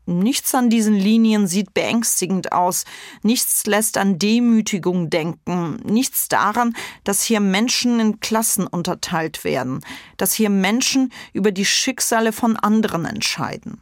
[0.10, 2.86] Nichts an diesen Linien sieht beängstigend aus,
[3.24, 9.82] nichts lässt an Demütigung denken, nichts daran, dass hier Menschen in Klassen unterteilt werden,
[10.16, 13.82] dass hier Menschen über die Schicksale von anderen entscheiden.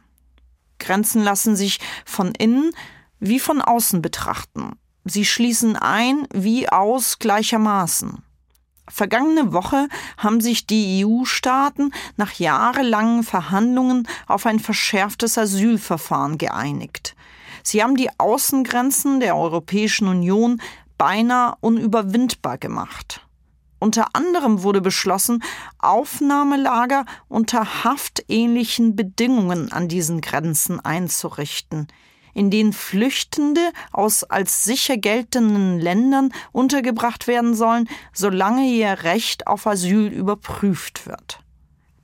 [0.80, 2.72] Grenzen lassen sich von innen,
[3.20, 4.72] wie von außen betrachten.
[5.04, 8.25] Sie schließen ein wie aus gleichermaßen.
[8.88, 17.16] Vergangene Woche haben sich die EU-Staaten nach jahrelangen Verhandlungen auf ein verschärftes Asylverfahren geeinigt.
[17.62, 20.62] Sie haben die Außengrenzen der Europäischen Union
[20.98, 23.26] beinahe unüberwindbar gemacht.
[23.78, 25.42] Unter anderem wurde beschlossen,
[25.78, 31.88] Aufnahmelager unter haftähnlichen Bedingungen an diesen Grenzen einzurichten
[32.36, 39.66] in denen Flüchtende aus als sicher geltenden Ländern untergebracht werden sollen, solange ihr Recht auf
[39.66, 41.40] Asyl überprüft wird.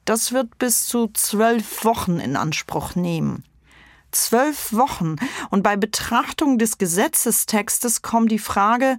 [0.07, 3.45] Das wird bis zu zwölf Wochen in Anspruch nehmen.
[4.11, 5.17] Zwölf Wochen.
[5.51, 8.99] Und bei Betrachtung des Gesetzestextes kommt die Frage,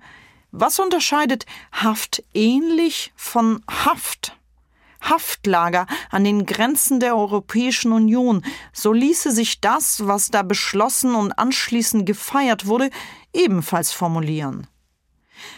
[0.52, 4.38] was unterscheidet Haft ähnlich von Haft?
[5.10, 11.38] Haftlager an den Grenzen der Europäischen Union, so ließe sich das, was da beschlossen und
[11.38, 12.89] anschließend gefeiert wurde,
[13.34, 14.68] ebenfalls formulieren.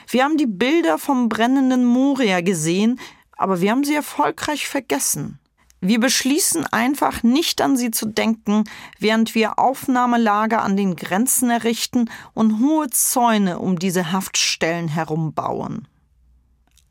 [0.08, 3.00] Wir haben die Bilder vom brennenden Moria gesehen,
[3.38, 5.40] aber wir haben sie erfolgreich vergessen.
[5.82, 8.64] Wir beschließen einfach nicht an sie zu denken,
[8.98, 15.88] während wir Aufnahmelager an den Grenzen errichten und hohe Zäune um diese Haftstellen herum bauen.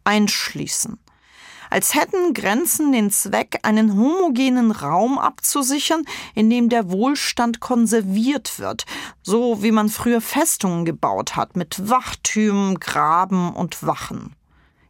[0.05, 0.99] Einschließen
[1.75, 6.05] als hätten Grenzen den Zweck, einen homogenen Raum abzusichern,
[6.37, 8.85] in dem der Wohlstand konserviert wird,
[9.25, 14.37] so wie man früher Festungen gebaut hat, mit Wachtürmen, Graben und Wachen.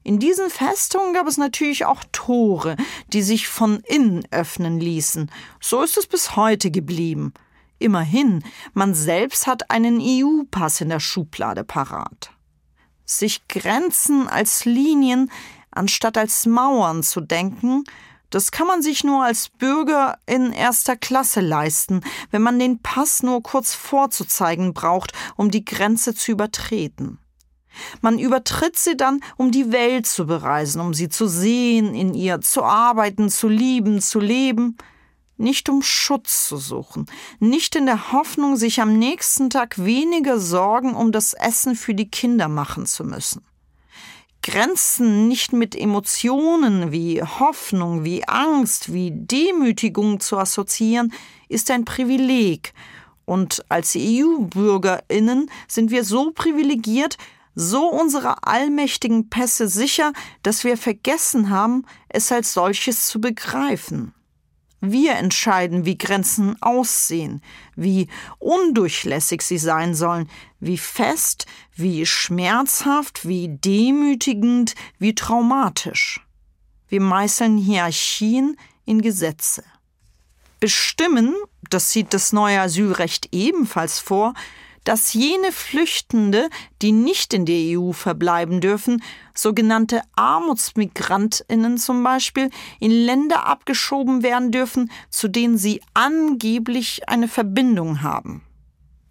[0.03, 2.77] In diesen Festungen gab es natürlich auch Tore,
[3.14, 5.31] die sich von innen öffnen ließen.
[5.62, 7.33] So ist es bis heute geblieben.
[7.79, 8.44] Immerhin,
[8.75, 12.31] man selbst hat einen EU-Pass in der Schublade parat.
[13.07, 15.31] Sich Grenzen als Linien
[15.74, 17.84] anstatt als Mauern zu denken,
[18.30, 22.00] das kann man sich nur als Bürger in erster Klasse leisten,
[22.32, 27.18] wenn man den Pass nur kurz vorzuzeigen braucht, um die Grenze zu übertreten.
[28.00, 32.40] Man übertritt sie dann, um die Welt zu bereisen, um sie zu sehen, in ihr
[32.40, 34.76] zu arbeiten, zu lieben, zu leben,
[35.37, 37.06] nicht um Schutz zu suchen,
[37.38, 42.08] nicht in der Hoffnung, sich am nächsten Tag weniger Sorgen um das Essen für die
[42.08, 43.42] Kinder machen zu müssen.
[44.44, 51.14] Grenzen nicht mit Emotionen wie Hoffnung, wie Angst, wie Demütigung zu assoziieren,
[51.48, 52.74] ist ein Privileg.
[53.24, 57.16] Und als EU-Bürgerinnen sind wir so privilegiert,
[57.54, 64.12] so unserer allmächtigen Pässe sicher, dass wir vergessen haben, es als solches zu begreifen.
[64.92, 67.40] Wir entscheiden, wie Grenzen aussehen,
[67.75, 70.29] wie undurchlässig sie sein sollen,
[70.61, 76.20] wie fest, wie schmerzhaft, wie demütigend, wie traumatisch.
[76.88, 79.64] Wir meißeln Hierarchien in Gesetze.
[80.61, 81.35] Bestimmen,
[81.70, 84.35] das sieht das neue Asylrecht ebenfalls vor,
[84.85, 86.49] dass jene Flüchtende,
[86.83, 89.03] die nicht in der EU verbleiben dürfen,
[89.35, 98.03] sogenannte Armutsmigrantinnen zum Beispiel, in Länder abgeschoben werden dürfen, zu denen sie angeblich eine Verbindung
[98.03, 98.42] haben.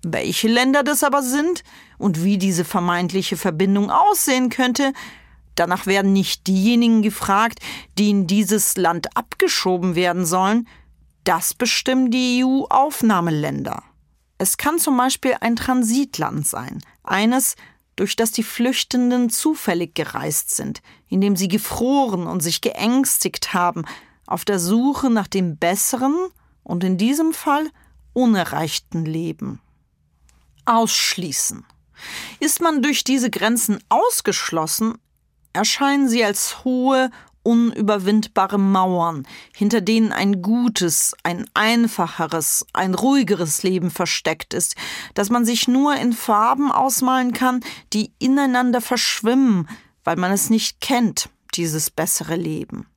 [0.06, 1.64] Welche Länder das aber sind
[1.98, 4.94] und wie diese vermeintliche Verbindung aussehen könnte,
[5.56, 7.60] danach werden nicht diejenigen gefragt,
[7.98, 10.68] die in dieses Land abgeschoben werden sollen,
[11.24, 13.84] das bestimmen die EU-Aufnahmeländer.
[14.44, 17.56] Es kann zum Beispiel ein Transitland sein, eines,
[17.96, 23.86] durch das die Flüchtenden zufällig gereist sind, in dem sie gefroren und sich geängstigt haben,
[24.28, 26.14] auf der Suche nach dem besseren
[26.62, 27.70] und in diesem Fall
[28.12, 29.62] unerreichten Leben.
[30.66, 31.64] Ausschließen.
[32.42, 34.98] Ist man durch diese Grenzen ausgeschlossen,
[35.54, 37.12] erscheinen sie als hohe,
[37.44, 44.76] unüberwindbare Mauern, hinter denen ein gutes, ein einfacheres, ein ruhigeres Leben versteckt ist,
[45.14, 47.60] das man sich nur in Farben ausmalen kann,
[47.92, 49.68] die ineinander verschwimmen,
[50.04, 52.88] weil man es nicht kennt, dieses bessere Leben.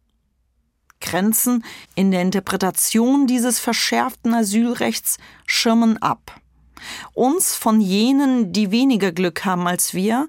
[1.00, 6.40] Grenzen in der Interpretation dieses verschärften Asylrechts schirmen ab.
[7.14, 10.28] Uns von jenen, die weniger Glück haben als wir,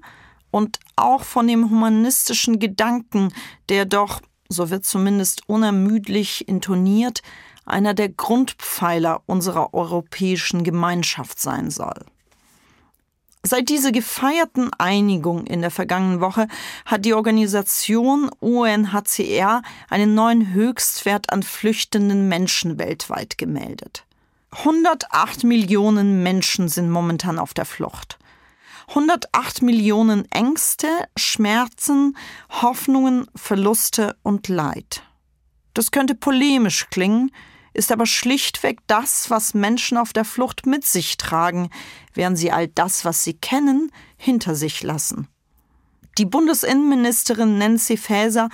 [0.50, 3.32] und auch von dem humanistischen Gedanken,
[3.68, 7.22] der doch, so wird zumindest unermüdlich intoniert,
[7.66, 12.04] einer der Grundpfeiler unserer europäischen Gemeinschaft sein soll.
[13.44, 16.48] Seit dieser gefeierten Einigung in der vergangenen Woche
[16.84, 24.04] hat die Organisation UNHCR einen neuen Höchstwert an flüchtenden Menschen weltweit gemeldet.
[24.50, 28.17] 108 Millionen Menschen sind momentan auf der Flucht.
[28.88, 32.16] 108 Millionen Ängste, Schmerzen,
[32.48, 35.02] Hoffnungen, Verluste und Leid.
[35.74, 37.30] Das könnte polemisch klingen,
[37.74, 41.68] ist aber schlichtweg das, was Menschen auf der Flucht mit sich tragen,
[42.14, 45.28] während sie all das, was sie kennen, hinter sich lassen.
[46.16, 48.48] Die Bundesinnenministerin Nancy Faeser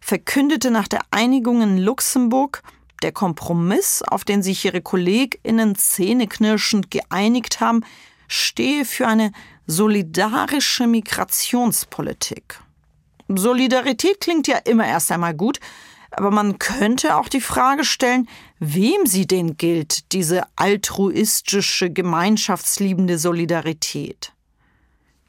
[0.00, 2.62] verkündete nach der Einigung in Luxemburg,
[3.02, 7.82] der Kompromiss, auf den sich ihre KollegInnen zähneknirschend geeinigt haben,
[8.28, 9.32] stehe für eine
[9.70, 12.60] solidarische Migrationspolitik.
[13.28, 15.60] Solidarität klingt ja immer erst einmal gut,
[16.10, 18.28] aber man könnte auch die Frage stellen,
[18.58, 24.32] wem sie denn gilt, diese altruistische, gemeinschaftsliebende Solidarität.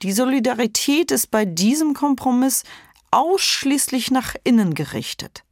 [0.02, 2.64] Die Solidarität ist bei diesem Kompromiss
[3.12, 5.44] ausschließlich nach innen gerichtet.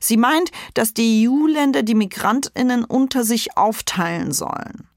[0.00, 4.87] Sie meint, dass die EU-Länder die Migrantinnen unter sich aufteilen sollen.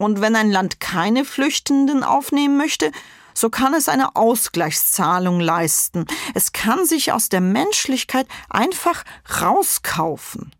[0.00, 2.90] Und wenn ein Land keine Flüchtenden aufnehmen möchte,
[3.34, 6.06] so kann es eine Ausgleichszahlung leisten.
[6.32, 9.04] Es kann sich aus der Menschlichkeit einfach
[9.42, 10.52] rauskaufen.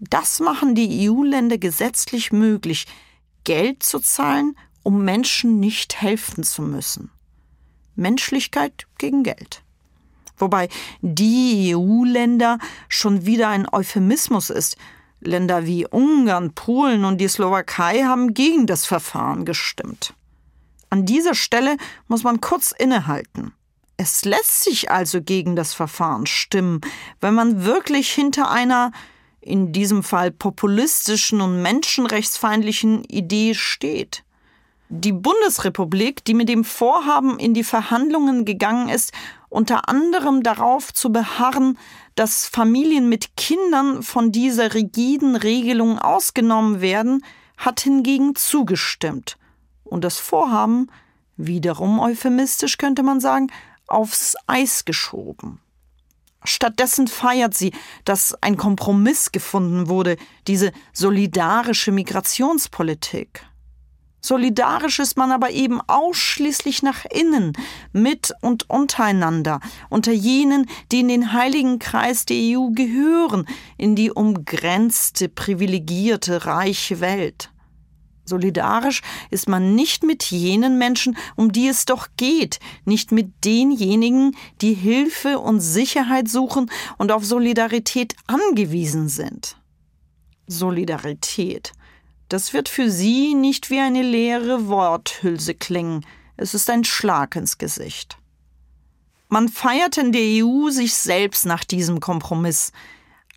[0.00, 2.86] Das machen die EU-Länder gesetzlich möglich,
[3.44, 7.10] Geld zu zahlen, um Menschen nicht helfen zu müssen.
[7.96, 9.62] Menschlichkeit gegen Geld.
[10.36, 10.68] Wobei
[11.00, 12.58] die EU-Länder
[12.90, 14.76] schon wieder ein Euphemismus ist,
[15.26, 20.14] Länder wie Ungarn, Polen und die Slowakei haben gegen das Verfahren gestimmt.
[20.90, 21.76] An dieser Stelle
[22.08, 23.52] muss man kurz innehalten.
[23.96, 26.80] Es lässt sich also gegen das Verfahren stimmen,
[27.20, 28.92] wenn man wirklich hinter einer,
[29.40, 34.24] in diesem Fall populistischen und menschenrechtsfeindlichen Idee steht.
[34.88, 39.12] Die Bundesrepublik, die mit dem Vorhaben in die Verhandlungen gegangen ist,
[39.48, 41.78] unter anderem darauf zu beharren,
[42.14, 47.24] dass Familien mit Kindern von dieser rigiden Regelung ausgenommen werden,
[47.56, 49.36] hat hingegen zugestimmt
[49.84, 50.90] und das Vorhaben,
[51.36, 53.48] wiederum euphemistisch könnte man sagen,
[53.86, 55.60] aufs Eis geschoben.
[56.44, 57.72] Stattdessen feiert sie,
[58.04, 63.46] dass ein Kompromiss gefunden wurde, diese solidarische Migrationspolitik.
[64.24, 67.52] Solidarisch ist man aber eben ausschließlich nach innen,
[67.92, 69.60] mit und untereinander,
[69.90, 77.00] unter jenen, die in den heiligen Kreis der EU gehören, in die umgrenzte, privilegierte, reiche
[77.00, 77.50] Welt.
[78.24, 84.34] Solidarisch ist man nicht mit jenen Menschen, um die es doch geht, nicht mit denjenigen,
[84.62, 89.58] die Hilfe und Sicherheit suchen und auf Solidarität angewiesen sind.
[90.46, 91.74] Solidarität
[92.34, 96.04] das wird für Sie nicht wie eine leere Worthülse klingen,
[96.36, 98.18] es ist ein Schlag ins Gesicht.
[99.28, 102.72] Man feiert in der EU sich selbst nach diesem Kompromiss,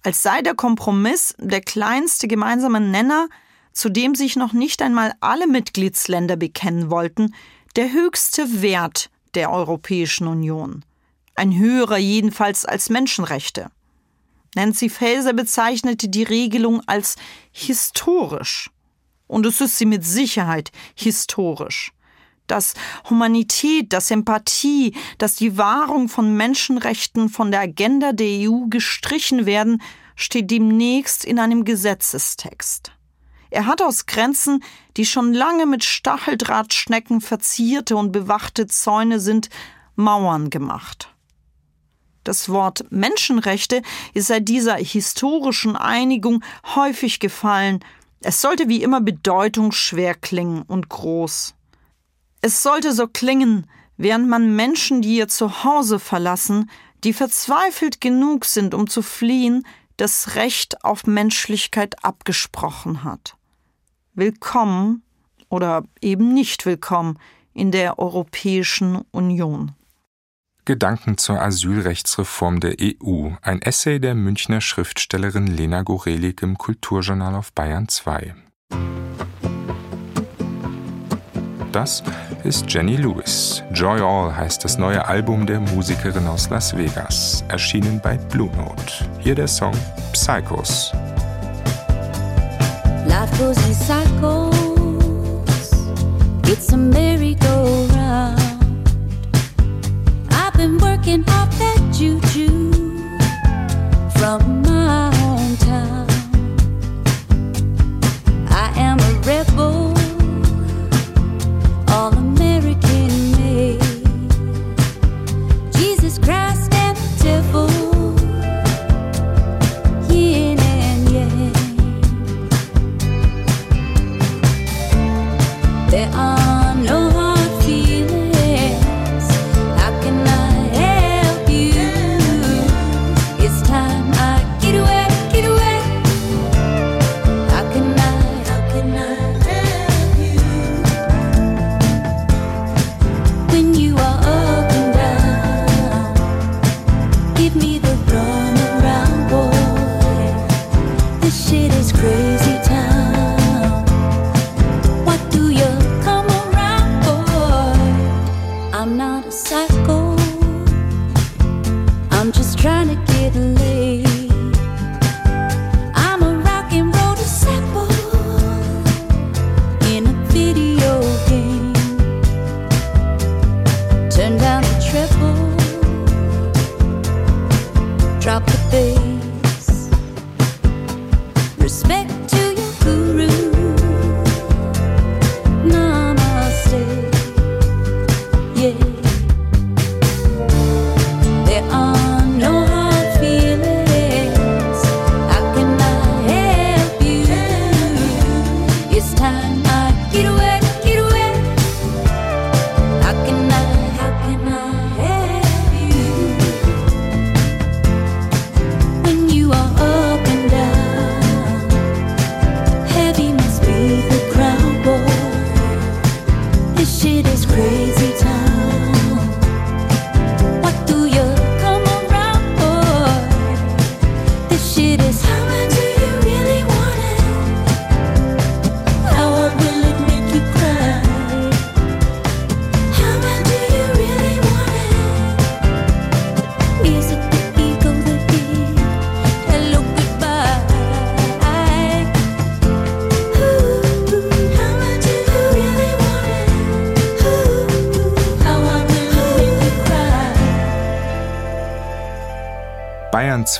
[0.02, 3.30] als sei der Kompromiss der kleinste gemeinsame Nenner,
[3.72, 7.36] zu dem sich noch nicht einmal alle Mitgliedsländer bekennen wollten,
[7.76, 10.84] der höchste Wert der Europäischen Union.
[11.36, 13.70] Ein höherer jedenfalls als Menschenrechte.
[14.56, 17.16] Nancy Faeser bezeichnete die Regelung als
[17.52, 18.72] historisch.
[19.28, 21.92] Und es ist sie mit Sicherheit historisch.
[22.48, 22.76] Dass
[23.10, 29.82] Humanität, dass Empathie, dass die Wahrung von Menschenrechten von der Agenda der EU gestrichen werden,
[30.16, 32.94] steht demnächst in einem Gesetzestext.
[33.50, 34.64] Er hat aus Grenzen,
[34.98, 39.50] die schon lange mit Stacheldrahtschnecken verzierte und bewachte Zäune sind,
[39.96, 41.14] Mauern gemacht.
[42.24, 43.82] Das Wort Menschenrechte
[44.14, 46.44] ist seit dieser historischen Einigung
[46.76, 47.80] häufig gefallen
[48.28, 51.56] es sollte wie immer bedeutungsschwer klingen und groß.
[52.42, 56.70] Es sollte so klingen, während man Menschen, die ihr Zuhause verlassen,
[57.06, 59.66] die verzweifelt genug sind, um zu fliehen,
[59.96, 63.38] das Recht auf Menschlichkeit abgesprochen hat.
[64.14, 65.04] Willkommen
[65.48, 67.18] oder eben nicht willkommen
[67.54, 69.72] in der Europäischen Union.
[70.68, 77.54] Gedanken zur Asylrechtsreform der EU, ein Essay der Münchner Schriftstellerin Lena Gorelik im Kulturjournal auf
[77.54, 78.36] Bayern 2.
[81.72, 82.04] Das
[82.44, 83.64] ist Jenny Lewis.
[83.72, 89.10] Joy All heißt das neue Album der Musikerin aus Las Vegas, erschienen bei Blue Note.
[89.20, 89.74] Hier der Song
[90.12, 90.92] Psychos.
[93.08, 94.52] Life goes in cycles.
[96.46, 97.97] It's a merry-go-round.
[101.08, 102.50] can pop that juju
[104.20, 104.57] from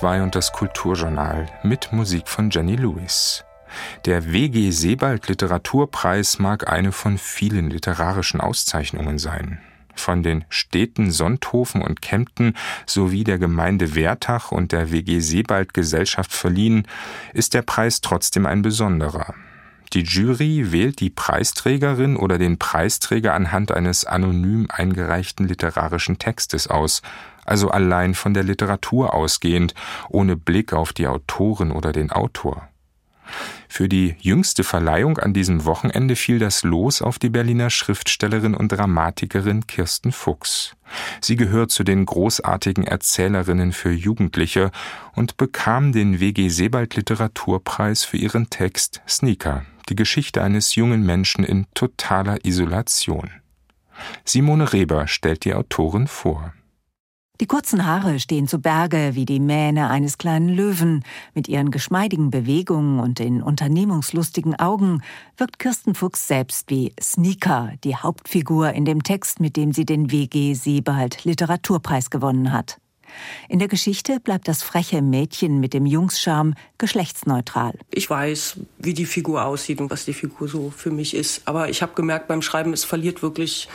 [0.04, 3.44] Und das Kulturjournal mit Musik von Jenny Lewis.
[4.06, 9.60] Der WG Sebald Literaturpreis mag eine von vielen literarischen Auszeichnungen sein.
[9.96, 12.54] Von den Städten Sonthofen und Kempten
[12.86, 16.88] sowie der Gemeinde Wertach und der WG Sebald Gesellschaft verliehen,
[17.34, 19.34] ist der Preis trotzdem ein besonderer.
[19.94, 27.02] Die Jury wählt die Preisträgerin oder den Preisträger anhand eines anonym eingereichten literarischen Textes aus,
[27.48, 29.74] also allein von der Literatur ausgehend,
[30.10, 32.70] ohne Blick auf die Autorin oder den Autor.
[33.68, 38.72] Für die jüngste Verleihung an diesem Wochenende fiel das Los auf die Berliner Schriftstellerin und
[38.72, 40.76] Dramatikerin Kirsten Fuchs.
[41.22, 44.72] Sie gehört zu den großartigen Erzählerinnen für Jugendliche
[45.16, 51.44] und bekam den WG Sebald Literaturpreis für ihren Text Sneaker, die Geschichte eines jungen Menschen
[51.44, 53.30] in totaler Isolation.
[54.24, 56.54] Simone Reber stellt die Autorin vor.
[57.40, 61.04] Die kurzen Haare stehen zu Berge wie die Mähne eines kleinen Löwen.
[61.36, 65.04] Mit ihren geschmeidigen Bewegungen und den unternehmungslustigen Augen
[65.38, 70.12] wirkt Kirsten Fuchs selbst wie Sneaker, die Hauptfigur in dem Text, mit dem sie den
[70.12, 72.80] WG Sebald Literaturpreis gewonnen hat.
[73.50, 77.78] In der Geschichte bleibt das freche Mädchen mit dem Jungscharm geschlechtsneutral.
[77.92, 81.44] Ich weiß, wie die Figur aussieht und was die Figur so für mich ist.
[81.46, 83.70] Aber ich habe gemerkt beim Schreiben, es verliert wirklich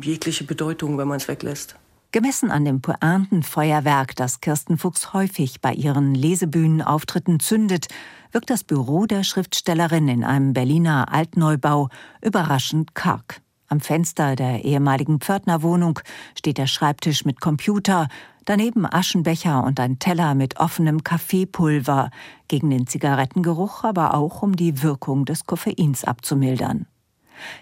[0.00, 1.76] jegliche Bedeutung, wenn man es weglässt.
[2.12, 7.86] Gemessen an dem pointen Feuerwerk, das Kirsten Fuchs häufig bei ihren Lesebühnenauftritten zündet,
[8.32, 11.88] wirkt das Büro der Schriftstellerin in einem Berliner Altneubau
[12.20, 13.40] überraschend karg.
[13.68, 16.00] Am Fenster der ehemaligen Pförtnerwohnung
[16.36, 18.08] steht der Schreibtisch mit Computer,
[18.44, 22.10] daneben Aschenbecher und ein Teller mit offenem Kaffeepulver,
[22.48, 26.86] gegen den Zigarettengeruch, aber auch um die Wirkung des Koffeins abzumildern.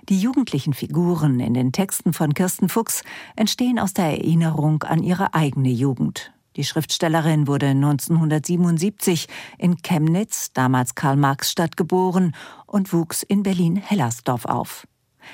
[0.09, 3.03] Die jugendlichen Figuren in den Texten von Kirsten Fuchs
[3.37, 6.33] entstehen aus der Erinnerung an ihre eigene Jugend.
[6.57, 12.35] Die Schriftstellerin wurde 1977 in Chemnitz, damals Karl-Marx-Stadt, geboren
[12.67, 14.87] und wuchs in Berlin-Hellersdorf auf.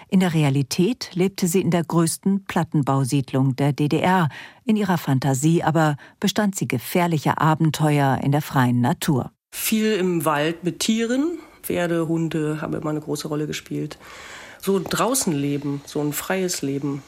[0.09, 4.29] In der Realität lebte sie in der größten Plattenbausiedlung der DDR.
[4.65, 9.31] In ihrer Fantasie aber bestand sie gefährlicher Abenteuer in der freien Natur.
[9.51, 11.39] Viel im Wald mit Tieren.
[11.65, 13.99] Pferde, Hunde haben immer eine große Rolle gespielt.
[14.61, 17.03] So ein Draußenleben, so ein freies Leben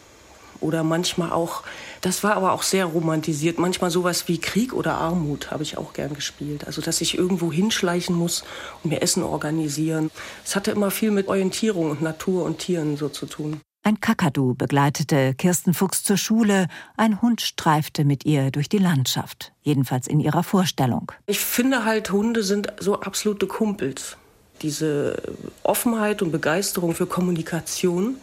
[0.61, 1.63] oder manchmal auch,
[2.01, 5.93] das war aber auch sehr romantisiert, manchmal sowas wie Krieg oder Armut habe ich auch
[5.93, 6.67] gern gespielt.
[6.67, 8.45] Also, dass ich irgendwo hinschleichen muss
[8.83, 10.11] und mir Essen organisieren.
[10.45, 13.61] Es hatte immer viel mit Orientierung und Natur und Tieren so zu tun.
[13.83, 19.53] Ein Kakadu begleitete Kirsten Fuchs zur Schule, ein Hund streifte mit ihr durch die Landschaft,
[19.63, 21.13] jedenfalls in ihrer Vorstellung.
[21.27, 24.17] Ich finde halt, Hunde sind so absolute Kumpels.
[24.63, 25.23] Diese
[25.63, 28.17] Offenheit und Begeisterung für Kommunikation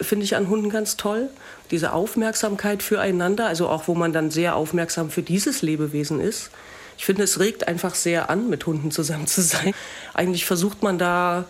[0.00, 1.30] finde ich an Hunden ganz toll.
[1.70, 6.50] Diese Aufmerksamkeit füreinander, also auch wo man dann sehr aufmerksam für dieses Lebewesen ist.
[6.96, 9.74] Ich finde, es regt einfach sehr an, mit Hunden zusammen zu sein.
[10.14, 11.44] Eigentlich versucht man da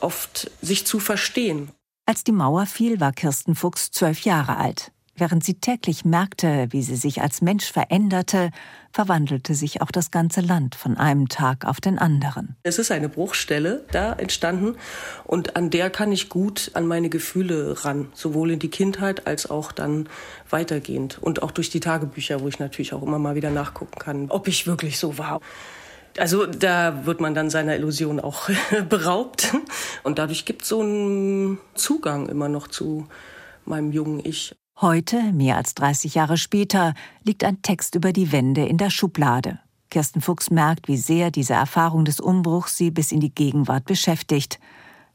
[0.00, 1.70] oft sich zu verstehen.
[2.06, 4.92] Als die Mauer fiel, war Kirsten Fuchs zwölf Jahre alt.
[5.16, 8.50] Während sie täglich merkte, wie sie sich als Mensch veränderte,
[8.96, 12.56] verwandelte sich auch das ganze Land von einem Tag auf den anderen.
[12.62, 14.76] Es ist eine Bruchstelle da entstanden
[15.24, 19.50] und an der kann ich gut an meine Gefühle ran, sowohl in die Kindheit als
[19.50, 20.08] auch dann
[20.48, 24.30] weitergehend und auch durch die Tagebücher, wo ich natürlich auch immer mal wieder nachgucken kann,
[24.30, 25.40] ob ich wirklich so war.
[26.16, 28.48] Also da wird man dann seiner Illusion auch
[28.88, 29.54] beraubt
[30.04, 33.08] und dadurch gibt es so einen Zugang immer noch zu
[33.66, 34.56] meinem jungen Ich.
[34.82, 36.92] Heute, mehr als 30 Jahre später,
[37.24, 39.58] liegt ein Text über die Wände in der Schublade.
[39.88, 44.60] Kirsten Fuchs merkt, wie sehr diese Erfahrung des Umbruchs sie bis in die Gegenwart beschäftigt.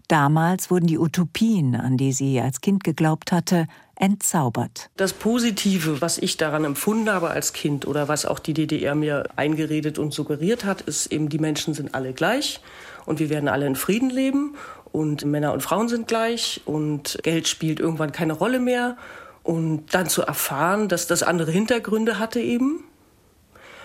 [0.07, 4.89] Damals wurden die Utopien, an die sie als Kind geglaubt hatte, entzaubert.
[4.97, 9.29] Das Positive, was ich daran empfunden habe als Kind oder was auch die DDR mir
[9.35, 12.61] eingeredet und suggeriert hat, ist eben, die Menschen sind alle gleich
[13.05, 14.55] und wir werden alle in Frieden leben
[14.91, 18.97] und Männer und Frauen sind gleich und Geld spielt irgendwann keine Rolle mehr
[19.43, 22.83] und dann zu erfahren, dass das andere Hintergründe hatte eben.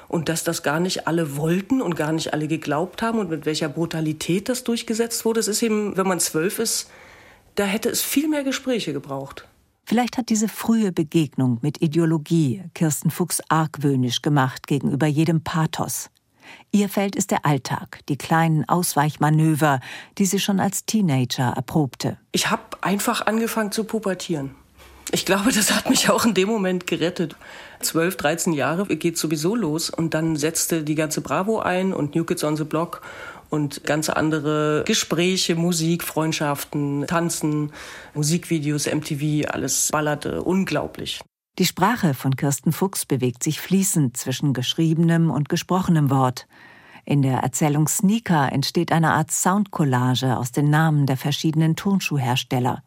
[0.09, 3.45] Und dass das gar nicht alle wollten und gar nicht alle geglaubt haben und mit
[3.45, 5.41] welcher Brutalität das durchgesetzt wurde.
[5.41, 6.89] Es ist eben, wenn man zwölf ist,
[7.57, 9.49] da hätte es viel mehr Gespräche gebraucht.
[9.85, 16.11] Vielleicht hat diese frühe Begegnung mit Ideologie Kirsten Fuchs argwöhnisch gemacht gegenüber jedem Pathos.
[16.71, 19.81] Ihr Feld ist der Alltag, die kleinen Ausweichmanöver,
[20.19, 22.19] die sie schon als Teenager erprobte.
[22.33, 24.55] Ich habe einfach angefangen zu pubertieren.
[25.13, 27.37] Ich glaube, das hat mich auch in dem Moment gerettet.
[27.81, 32.25] 12, 13 Jahre geht sowieso los und dann setzte die ganze Bravo ein und New
[32.25, 33.03] Kids on the Block
[33.49, 37.73] und ganz andere Gespräche, Musik, Freundschaften, Tanzen,
[38.15, 41.21] Musikvideos, MTV, alles ballerte unglaublich.
[41.59, 46.47] Die Sprache von Kirsten Fuchs bewegt sich fließend zwischen geschriebenem und gesprochenem Wort.
[47.05, 52.83] In der Erzählung Sneaker entsteht eine Art Soundcollage aus den Namen der verschiedenen Turnschuhhersteller.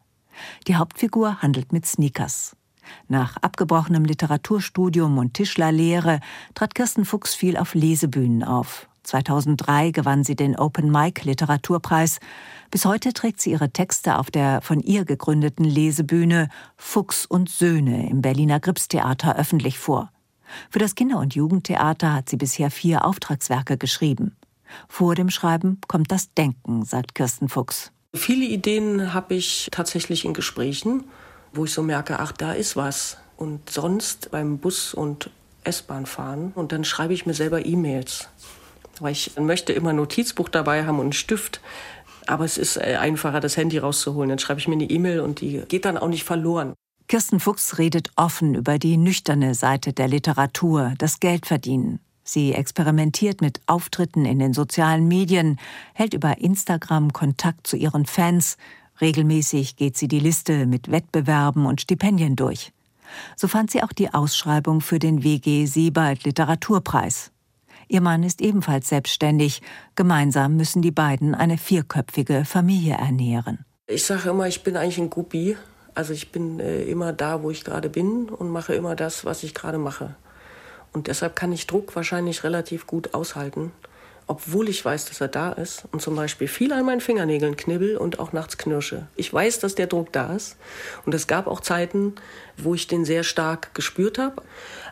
[0.66, 2.56] Die Hauptfigur handelt mit Sneakers.
[3.08, 6.20] Nach abgebrochenem Literaturstudium und Tischlerlehre
[6.54, 8.88] trat Kirsten Fuchs viel auf Lesebühnen auf.
[9.02, 12.20] 2003 gewann sie den Open Mic Literaturpreis.
[12.70, 18.08] Bis heute trägt sie ihre Texte auf der von ihr gegründeten Lesebühne Fuchs und Söhne
[18.08, 20.12] im Berliner Gripstheater öffentlich vor.
[20.68, 24.36] Für das Kinder- und Jugendtheater hat sie bisher vier Auftragswerke geschrieben.
[24.88, 27.92] Vor dem Schreiben kommt das Denken, sagt Kirsten Fuchs.
[28.14, 31.04] Viele Ideen habe ich tatsächlich in Gesprächen,
[31.52, 33.18] wo ich so merke, ach, da ist was.
[33.36, 35.30] Und sonst beim Bus und
[35.64, 38.28] S-Bahn fahren und dann schreibe ich mir selber E-Mails.
[38.98, 41.60] Weil ich möchte immer ein Notizbuch dabei haben und einen Stift.
[42.26, 44.28] Aber es ist äh, einfacher, das Handy rauszuholen.
[44.28, 46.74] Dann schreibe ich mir eine E-Mail und die geht dann auch nicht verloren.
[47.08, 52.00] Kirsten Fuchs redet offen über die nüchterne Seite der Literatur, das Geldverdienen.
[52.30, 55.58] Sie experimentiert mit Auftritten in den sozialen Medien,
[55.94, 58.56] hält über Instagram Kontakt zu ihren Fans.
[59.00, 62.72] Regelmäßig geht sie die Liste mit Wettbewerben und Stipendien durch.
[63.34, 67.32] So fand sie auch die Ausschreibung für den WG Sebald Literaturpreis.
[67.88, 69.60] Ihr Mann ist ebenfalls selbstständig.
[69.96, 73.64] Gemeinsam müssen die beiden eine vierköpfige Familie ernähren.
[73.88, 75.56] Ich sage immer, ich bin eigentlich ein Guppi.
[75.96, 79.42] Also ich bin äh, immer da, wo ich gerade bin und mache immer das, was
[79.42, 80.14] ich gerade mache.
[80.92, 83.72] Und deshalb kann ich Druck wahrscheinlich relativ gut aushalten,
[84.26, 87.96] obwohl ich weiß, dass er da ist und zum Beispiel viel an meinen Fingernägeln knibbel
[87.96, 89.08] und auch nachts knirsche.
[89.16, 90.56] Ich weiß, dass der Druck da ist.
[91.04, 92.14] Und es gab auch Zeiten,
[92.56, 94.42] wo ich den sehr stark gespürt habe.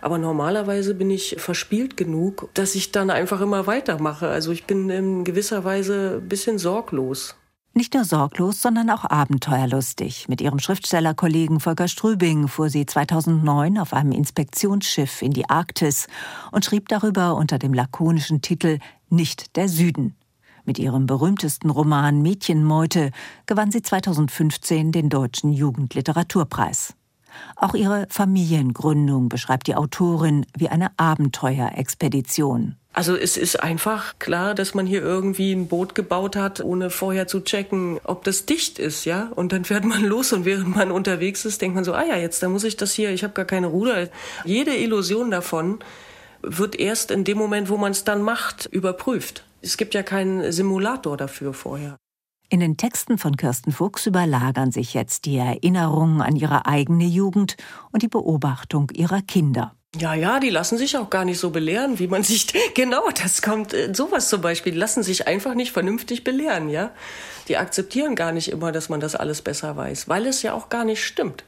[0.01, 4.29] Aber normalerweise bin ich verspielt genug, dass ich dann einfach immer weitermache.
[4.29, 7.37] Also ich bin in gewisser Weise ein bisschen sorglos.
[7.75, 10.27] Nicht nur sorglos, sondern auch abenteuerlustig.
[10.29, 16.09] Mit ihrem Schriftstellerkollegen Volker Strübing fuhr sie 2009 auf einem Inspektionsschiff in die Arktis
[16.51, 18.79] und schrieb darüber unter dem lakonischen Titel
[19.11, 20.17] Nicht der Süden.
[20.65, 23.11] Mit ihrem berühmtesten Roman Mädchenmeute
[23.47, 26.95] gewann sie 2015 den Deutschen Jugendliteraturpreis.
[27.57, 32.77] Auch ihre Familiengründung beschreibt die Autorin wie eine Abenteuerexpedition.
[32.99, 37.29] Also es ist einfach klar, dass man hier irgendwie ein Boot gebaut hat, ohne vorher
[37.29, 39.31] zu checken, ob das dicht ist, ja.
[39.37, 42.17] Und dann fährt man los und während man unterwegs ist, denkt man so, ah ja,
[42.17, 44.09] jetzt da muss ich das hier, ich habe gar keine Ruder.
[44.45, 45.79] Jede Illusion davon
[46.43, 49.45] wird erst in dem Moment, wo man es dann macht, überprüft.
[49.63, 51.99] Es gibt ja keinen Simulator dafür vorher.
[52.49, 57.57] In den Texten von Kirsten Fuchs überlagern sich jetzt die Erinnerungen an ihre eigene Jugend
[57.93, 59.78] und die Beobachtung ihrer Kinder.
[59.97, 62.47] Ja, ja, die lassen sich auch gar nicht so belehren, wie man sich.
[62.75, 64.73] Genau, das kommt äh, sowas zum Beispiel.
[64.73, 66.91] Die lassen sich einfach nicht vernünftig belehren, ja.
[67.49, 70.69] Die akzeptieren gar nicht immer, dass man das alles besser weiß, weil es ja auch
[70.69, 71.45] gar nicht stimmt.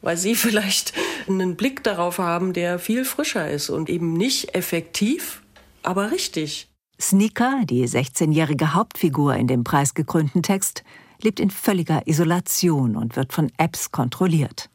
[0.00, 0.92] Weil sie vielleicht
[1.26, 5.42] einen Blick darauf haben, der viel frischer ist und eben nicht effektiv,
[5.82, 6.68] aber richtig.
[7.00, 10.84] Sneaker, die 16-jährige Hauptfigur in dem preisgekrönten Text,
[11.20, 14.70] lebt in völliger Isolation und wird von Apps kontrolliert.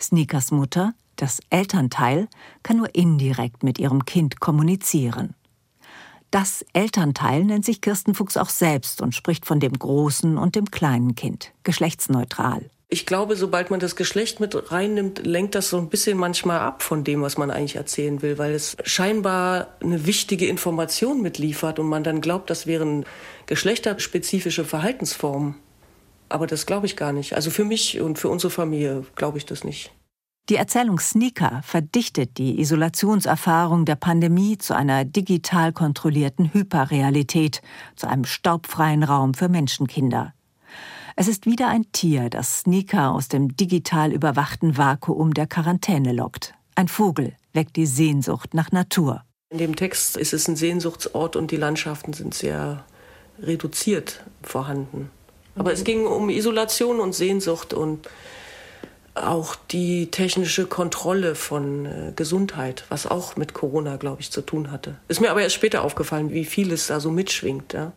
[0.00, 2.28] Sneakers Mutter, das Elternteil,
[2.62, 5.34] kann nur indirekt mit ihrem Kind kommunizieren.
[6.30, 10.70] Das Elternteil nennt sich Kirsten Fuchs auch selbst und spricht von dem großen und dem
[10.70, 12.70] kleinen Kind, geschlechtsneutral.
[12.88, 16.82] Ich glaube, sobald man das Geschlecht mit reinnimmt, lenkt das so ein bisschen manchmal ab
[16.82, 21.88] von dem, was man eigentlich erzählen will, weil es scheinbar eine wichtige Information mitliefert und
[21.88, 23.04] man dann glaubt, das wären
[23.46, 25.54] geschlechterspezifische Verhaltensformen.
[26.28, 27.34] Aber das glaube ich gar nicht.
[27.34, 29.92] Also für mich und für unsere Familie glaube ich das nicht.
[30.50, 37.62] Die Erzählung Sneaker verdichtet die Isolationserfahrung der Pandemie zu einer digital kontrollierten Hyperrealität,
[37.96, 40.34] zu einem staubfreien Raum für Menschenkinder.
[41.16, 46.52] Es ist wieder ein Tier, das Sneaker aus dem digital überwachten Vakuum der Quarantäne lockt.
[46.74, 49.22] Ein Vogel weckt die Sehnsucht nach Natur.
[49.48, 52.84] In dem Text ist es ein Sehnsuchtsort und die Landschaften sind sehr
[53.40, 55.10] reduziert vorhanden.
[55.54, 58.06] Aber es ging um Isolation und Sehnsucht und
[59.14, 64.70] auch die technische Kontrolle von äh, Gesundheit, was auch mit Corona, glaube ich, zu tun
[64.70, 64.96] hatte.
[65.08, 67.72] Ist mir aber erst später aufgefallen, wie viel es da so mitschwingt.
[67.72, 67.92] Ja.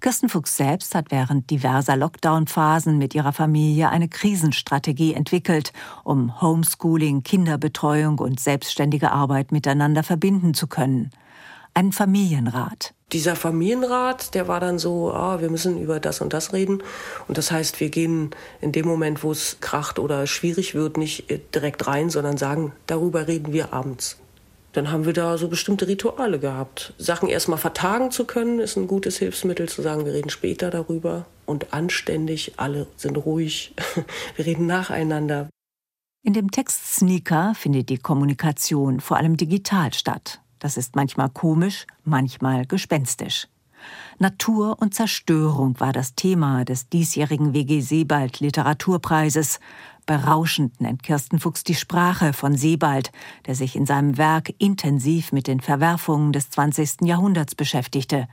[0.00, 7.22] Kirsten Fuchs selbst hat während diverser Lockdown-Phasen mit ihrer Familie eine Krisenstrategie entwickelt, um Homeschooling,
[7.22, 11.10] Kinderbetreuung und selbstständige Arbeit miteinander verbinden zu können.
[11.74, 12.94] Ein Familienrat.
[13.12, 16.82] Dieser Familienrat, der war dann so, ah, wir müssen über das und das reden.
[17.28, 21.26] Und das heißt, wir gehen in dem Moment, wo es kracht oder schwierig wird, nicht
[21.54, 24.16] direkt rein, sondern sagen, darüber reden wir abends
[24.72, 26.94] dann haben wir da so bestimmte Rituale gehabt.
[26.98, 31.26] Sachen erstmal vertagen zu können, ist ein gutes Hilfsmittel, zu sagen, wir reden später darüber
[31.46, 33.74] und anständig, alle sind ruhig,
[34.36, 35.48] wir reden nacheinander.
[36.24, 40.40] In dem Text Sneaker findet die Kommunikation vor allem digital statt.
[40.62, 43.48] Das ist manchmal komisch, manchmal gespenstisch.
[44.20, 49.58] Natur und Zerstörung war das Thema des diesjährigen WG Sebald Literaturpreises,
[50.06, 53.10] Berauschend nennt Kirsten Fuchs die Sprache von Sebald,
[53.46, 57.02] der sich in seinem Werk intensiv mit den Verwerfungen des 20.
[57.02, 58.28] Jahrhunderts beschäftigte.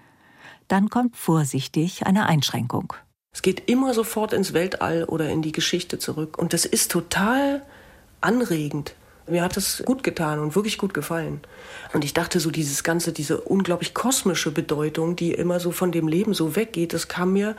[0.67, 2.93] Dann kommt vorsichtig eine Einschränkung.
[3.33, 6.37] Es geht immer sofort ins Weltall oder in die Geschichte zurück.
[6.37, 7.63] Und das ist total
[8.21, 8.95] anregend.
[9.29, 11.41] Mir hat das gut getan und wirklich gut gefallen.
[11.93, 16.07] Und ich dachte so, dieses ganze, diese unglaublich kosmische Bedeutung, die immer so von dem
[16.07, 17.55] Leben so weggeht, das kam mir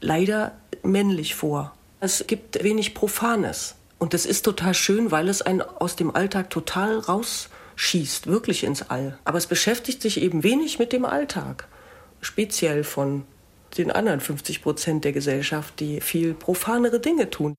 [0.00, 1.74] leider männlich vor.
[2.00, 3.74] Es gibt wenig Profanes.
[3.98, 8.90] Und das ist total schön, weil es einen aus dem Alltag total rausschießt, wirklich ins
[8.90, 9.18] All.
[9.24, 11.66] Aber es beschäftigt sich eben wenig mit dem Alltag.
[12.20, 13.24] Speziell von
[13.78, 17.54] den anderen 50 Prozent der Gesellschaft, die viel profanere Dinge tun.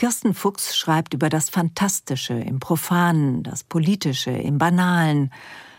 [0.00, 5.30] Kirsten Fuchs schreibt über das Fantastische im Profanen, das Politische im Banalen.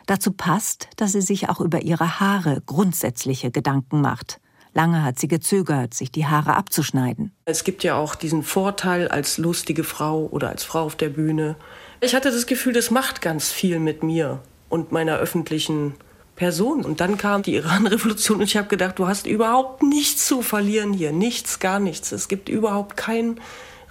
[0.05, 4.39] Dazu passt, dass sie sich auch über ihre Haare grundsätzliche Gedanken macht.
[4.75, 7.31] Lange hat sie gezögert, sich die Haare abzuschneiden.
[7.45, 11.55] Es gibt ja auch diesen Vorteil als lustige Frau oder als Frau auf der Bühne.
[11.99, 15.95] Ich hatte das Gefühl, das macht ganz viel mit mir und meiner öffentlichen
[16.35, 16.85] Person.
[16.85, 20.93] Und dann kam die Iran-Revolution und ich habe gedacht, du hast überhaupt nichts zu verlieren
[20.93, 21.11] hier.
[21.11, 22.11] Nichts, gar nichts.
[22.11, 23.39] Es gibt überhaupt kein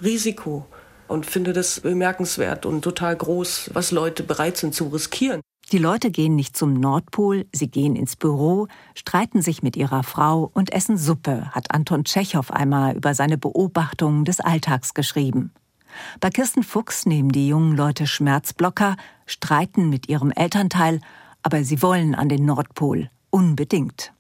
[0.03, 0.66] Risiko.
[1.09, 5.40] Und finde das bemerkenswert und total groß, was Leute bereit sind zu riskieren.
[5.72, 10.51] Die Leute gehen nicht zum Nordpol, sie gehen ins Büro, streiten sich mit ihrer Frau
[10.53, 15.53] und essen Suppe, hat Anton Tschechow einmal über seine Beobachtungen des Alltags geschrieben.
[16.20, 18.96] Bei Kirsten Fuchs nehmen die jungen Leute Schmerzblocker,
[19.26, 21.01] streiten mit ihrem Elternteil,
[21.42, 24.12] aber sie wollen an den Nordpol unbedingt.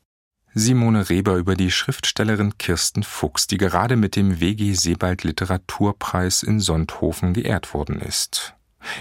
[0.52, 6.58] Simone Reber über die Schriftstellerin Kirsten Fuchs, die gerade mit dem WG Sebald Literaturpreis in
[6.58, 8.54] Sonthofen geehrt worden ist.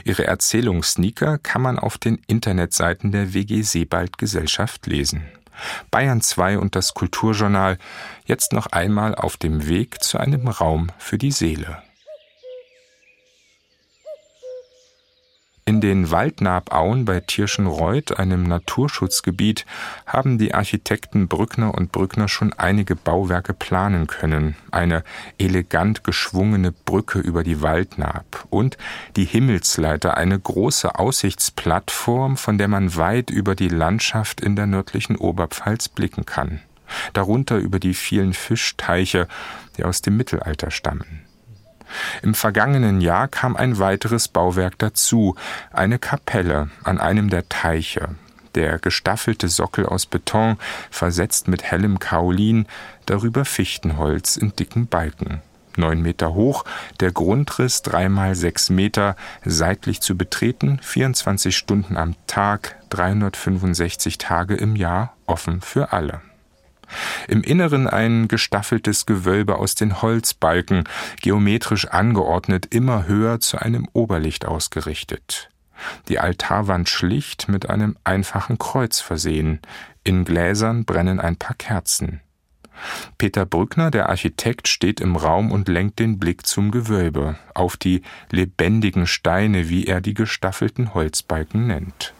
[0.04, 5.24] Ihre Erzählung Sneaker kann man auf den Internetseiten der WG Sebald Gesellschaft lesen.
[5.90, 7.80] Bayern 2 und das Kulturjournal
[8.26, 11.82] jetzt noch einmal auf dem Weg zu einem Raum für die Seele.
[15.70, 19.68] In den Waldnabauen bei Tirschenreuth, einem Naturschutzgebiet,
[20.08, 24.56] haben die Architekten Brückner und Brückner schon einige Bauwerke planen können.
[24.72, 25.04] Eine
[25.38, 28.80] elegant geschwungene Brücke über die Waldnab und
[29.16, 35.18] die Himmelsleiter, eine große Aussichtsplattform, von der man weit über die Landschaft in der nördlichen
[35.18, 36.62] Oberpfalz blicken kann.
[37.14, 39.28] Darunter über die vielen Fischteiche,
[39.78, 41.29] die aus dem Mittelalter stammen.
[42.22, 45.36] Im vergangenen Jahr kam ein weiteres Bauwerk dazu,
[45.72, 48.10] eine Kapelle an einem der Teiche.
[48.56, 50.58] Der gestaffelte Sockel aus Beton,
[50.90, 52.66] versetzt mit hellem Kaolin,
[53.06, 55.42] darüber Fichtenholz in dicken Balken.
[55.78, 56.66] Neun Meter hoch,
[57.00, 59.16] der Grundriss dreimal sechs Meter,
[59.46, 66.22] seitlich zu betreten, 24 Stunden am Tag, 365 Tage im Jahr, offen für alle.
[67.28, 70.84] Im Inneren ein gestaffeltes Gewölbe aus den Holzbalken,
[71.22, 75.50] geometrisch angeordnet, immer höher zu einem Oberlicht ausgerichtet.
[76.08, 79.60] Die Altarwand schlicht mit einem einfachen Kreuz versehen.
[80.04, 82.22] In Gläsern brennen ein paar Kerzen.
[83.18, 88.04] Peter Brückner, der Architekt, steht im Raum und lenkt den Blick zum Gewölbe, auf die
[88.32, 92.14] lebendigen Steine, wie er die gestaffelten Holzbalken nennt.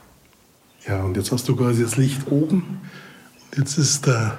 [0.86, 2.82] Ja, und jetzt hast du quasi das Licht oben.
[3.56, 4.38] Jetzt ist der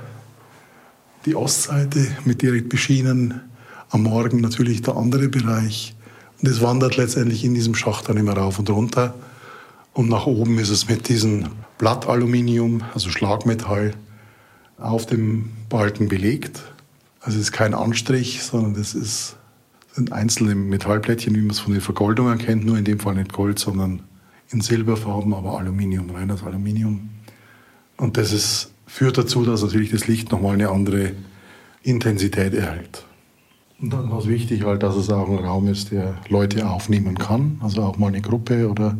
[1.26, 3.42] die Ostseite mit direkt beschienen,
[3.90, 5.94] am Morgen natürlich der andere Bereich.
[6.40, 9.14] Und es wandert letztendlich in diesem Schacht dann immer rauf und runter.
[9.92, 11.46] Und nach oben ist es mit diesem
[11.78, 13.92] Blattaluminium, also Schlagmetall,
[14.78, 16.62] auf dem Balken belegt.
[17.20, 19.36] Also es ist kein Anstrich, sondern das ist,
[19.92, 23.32] sind einzelne Metallplättchen, wie man es von den Vergoldungen kennt, nur in dem Fall nicht
[23.32, 24.02] Gold, sondern
[24.50, 27.10] in Silberfarben, aber Aluminium, reines Aluminium.
[27.98, 31.12] Und das ist führt dazu, dass natürlich das Licht nochmal eine andere
[31.82, 33.04] Intensität erhält.
[33.80, 37.16] Und dann war es wichtig, halt, dass es auch ein Raum ist, der Leute aufnehmen
[37.16, 38.98] kann, also auch mal eine Gruppe oder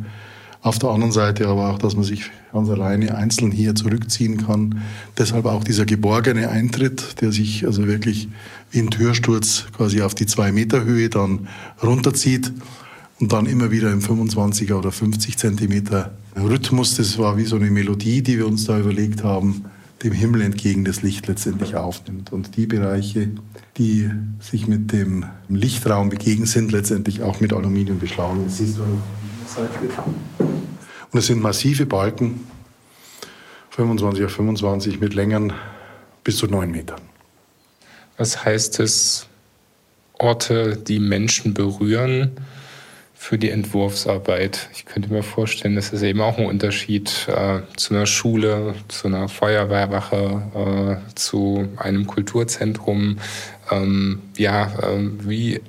[0.63, 4.83] auf der anderen Seite aber auch, dass man sich ganz alleine einzeln hier zurückziehen kann.
[5.19, 8.29] Deshalb auch dieser geborgene Eintritt, der sich also wirklich
[8.71, 11.49] wie ein Türsturz quasi auf die zwei Meter Höhe dann
[11.83, 12.53] runterzieht
[13.19, 16.97] und dann immer wieder im 25er oder 50 Zentimeter Rhythmus.
[16.97, 19.65] Das war wie so eine Melodie, die wir uns da überlegt haben
[20.03, 22.33] dem Himmel entgegen das Licht letztendlich aufnimmt.
[22.33, 23.29] Und die Bereiche,
[23.77, 28.41] die sich mit dem Lichtraum begegnen, sind letztendlich auch mit Aluminium beschlagen.
[31.13, 32.41] Und es sind massive Balken,
[33.71, 35.53] 25 auf 25 mit Längen
[36.25, 37.01] bis zu 9 Metern.
[38.17, 39.27] Was heißt es,
[40.19, 42.33] Orte, die Menschen berühren?
[43.23, 44.71] Für die Entwurfsarbeit.
[44.73, 49.09] Ich könnte mir vorstellen, das ist eben auch ein Unterschied äh, zu einer Schule, zu
[49.09, 53.19] einer Feuerwehrwache, äh, zu einem Kulturzentrum.
[53.71, 55.61] Ähm, ja, äh, wie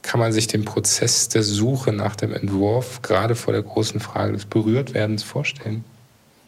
[0.00, 4.32] kann man sich den Prozess der Suche nach dem Entwurf gerade vor der großen Frage
[4.32, 5.84] des Berührtwerdens vorstellen?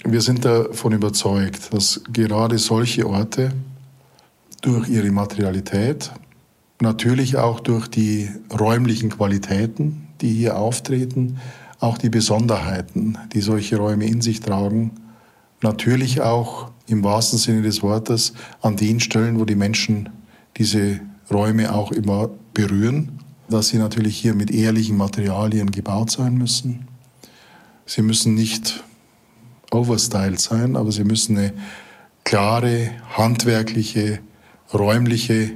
[0.02, 3.52] Wir sind davon überzeugt, dass gerade solche Orte
[4.62, 6.10] durch ihre Materialität,
[6.80, 11.38] natürlich auch durch die räumlichen Qualitäten, die hier auftreten,
[11.80, 14.92] auch die Besonderheiten, die solche Räume in sich tragen,
[15.62, 20.08] natürlich auch im wahrsten Sinne des Wortes an den Stellen, wo die Menschen
[20.56, 21.00] diese
[21.30, 26.88] Räume auch immer berühren, dass sie natürlich hier mit ehrlichen Materialien gebaut sein müssen.
[27.84, 28.82] Sie müssen nicht
[29.70, 31.52] overstyled sein, aber sie müssen eine
[32.24, 34.20] klare, handwerkliche,
[34.72, 35.52] räumliche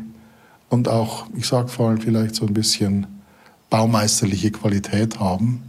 [0.69, 3.07] und auch, ich sage vor allem vielleicht so ein bisschen
[3.71, 5.63] baumeisterliche Qualität haben.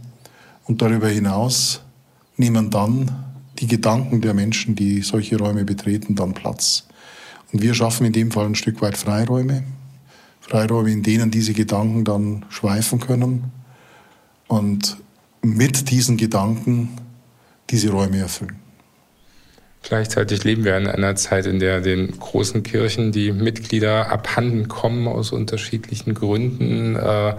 [0.64, 1.80] Und darüber hinaus
[2.36, 3.10] nehmen dann
[3.58, 6.86] die Gedanken der Menschen, die solche Räume betreten, dann Platz.
[7.52, 9.62] Und wir schaffen in dem Fall ein Stück weit Freiräume.
[10.40, 13.52] Freiräume, in denen diese Gedanken dann schweifen können
[14.48, 14.96] und
[15.42, 16.90] mit diesen Gedanken
[17.70, 18.56] diese Räume erfüllen.
[19.82, 25.08] Gleichzeitig leben wir in einer Zeit, in der den großen Kirchen die Mitglieder abhanden kommen
[25.08, 26.96] aus unterschiedlichen Gründen.
[26.96, 27.34] Äh,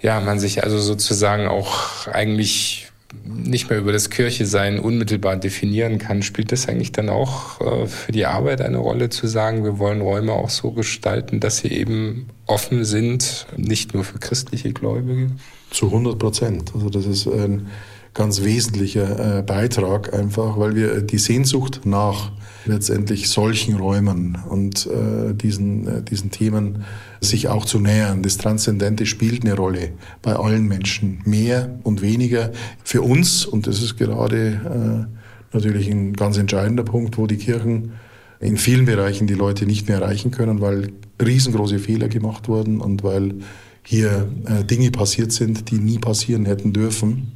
[0.00, 2.88] ja, man sich also sozusagen auch eigentlich
[3.24, 8.12] nicht mehr über das Kirchesein unmittelbar definieren kann, spielt das eigentlich dann auch äh, für
[8.12, 12.28] die Arbeit eine Rolle zu sagen, wir wollen Räume auch so gestalten, dass sie eben
[12.46, 15.30] offen sind, nicht nur für christliche Gläubige?
[15.70, 16.72] Zu 100 Prozent.
[16.74, 17.68] Also das ist ein
[18.12, 22.32] ganz wesentlicher äh, Beitrag, einfach weil wir die Sehnsucht nach
[22.66, 26.84] letztendlich solchen Räumen und äh, diesen, äh, diesen Themen
[27.20, 28.22] sich auch zu nähern.
[28.22, 29.92] Das Transzendente spielt eine Rolle
[30.22, 32.52] bei allen Menschen, mehr und weniger.
[32.84, 37.92] Für uns, und das ist gerade äh, natürlich ein ganz entscheidender Punkt, wo die Kirchen
[38.40, 43.02] in vielen Bereichen die Leute nicht mehr erreichen können, weil riesengroße Fehler gemacht wurden und
[43.02, 43.34] weil
[43.82, 47.32] hier äh, Dinge passiert sind, die nie passieren hätten dürfen.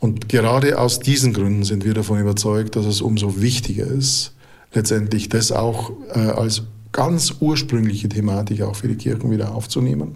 [0.00, 4.34] Und gerade aus diesen Gründen sind wir davon überzeugt, dass es umso wichtiger ist,
[4.72, 6.64] letztendlich das auch äh, als
[6.94, 10.14] ganz ursprüngliche Thematik auch für die Kirchen wieder aufzunehmen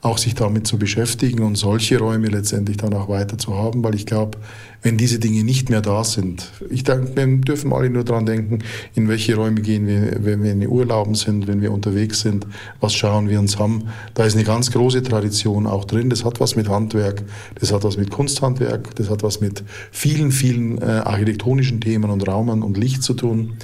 [0.00, 3.96] auch sich damit zu beschäftigen und solche Räume letztendlich dann auch weiter zu haben, weil
[3.96, 4.38] ich glaube,
[4.80, 8.60] wenn diese Dinge nicht mehr da sind, ich denke, wir dürfen alle nur daran denken,
[8.94, 12.46] in welche Räume gehen wir, wenn wir in Urlauben sind, wenn wir unterwegs sind,
[12.80, 13.88] was schauen wir uns haben.
[14.14, 16.10] Da ist eine ganz große Tradition auch drin.
[16.10, 17.24] Das hat was mit Handwerk,
[17.58, 22.26] das hat was mit Kunsthandwerk, das hat was mit vielen, vielen äh, architektonischen Themen und
[22.28, 23.54] Raumen und Licht zu tun.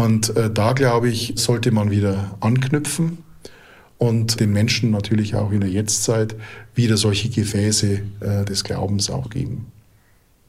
[0.00, 3.18] Und äh, da, glaube ich, sollte man wieder anknüpfen
[3.98, 6.36] und den Menschen natürlich auch in der Jetztzeit
[6.74, 9.70] wieder solche Gefäße äh, des Glaubens auch geben.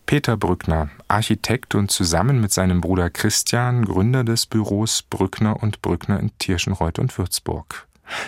[0.06, 6.22] Peter Brückner, Architekt und zusammen mit seinem Bruder Christian Gründer des Büros Brückner und Brückner
[6.22, 7.88] in Tirschenreuth und Würzburg.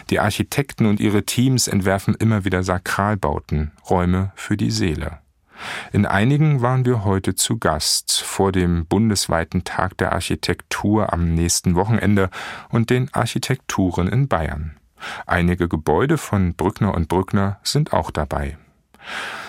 [0.09, 5.22] Die Architekten und ihre Teams entwerfen immer wieder Sakralbauten, Räume für die Seele.
[5.91, 11.75] In einigen waren wir heute zu Gast vor dem bundesweiten Tag der Architektur am nächsten
[11.75, 12.29] Wochenende
[12.69, 14.77] und den Architekturen in Bayern.
[15.25, 18.57] Einige Gebäude von Brückner und Brückner sind auch dabei.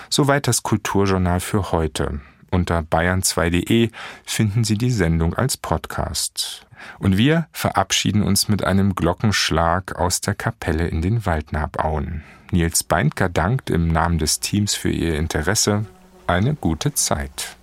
[0.09, 2.19] Soweit das Kulturjournal für heute.
[2.51, 3.89] Unter bayern2.de
[4.23, 6.65] finden Sie die Sendung als Podcast.
[6.99, 12.23] Und wir verabschieden uns mit einem Glockenschlag aus der Kapelle in den Waldnabauen.
[12.51, 15.85] Nils Beindker dankt im Namen des Teams für Ihr Interesse.
[16.27, 17.55] Eine gute Zeit.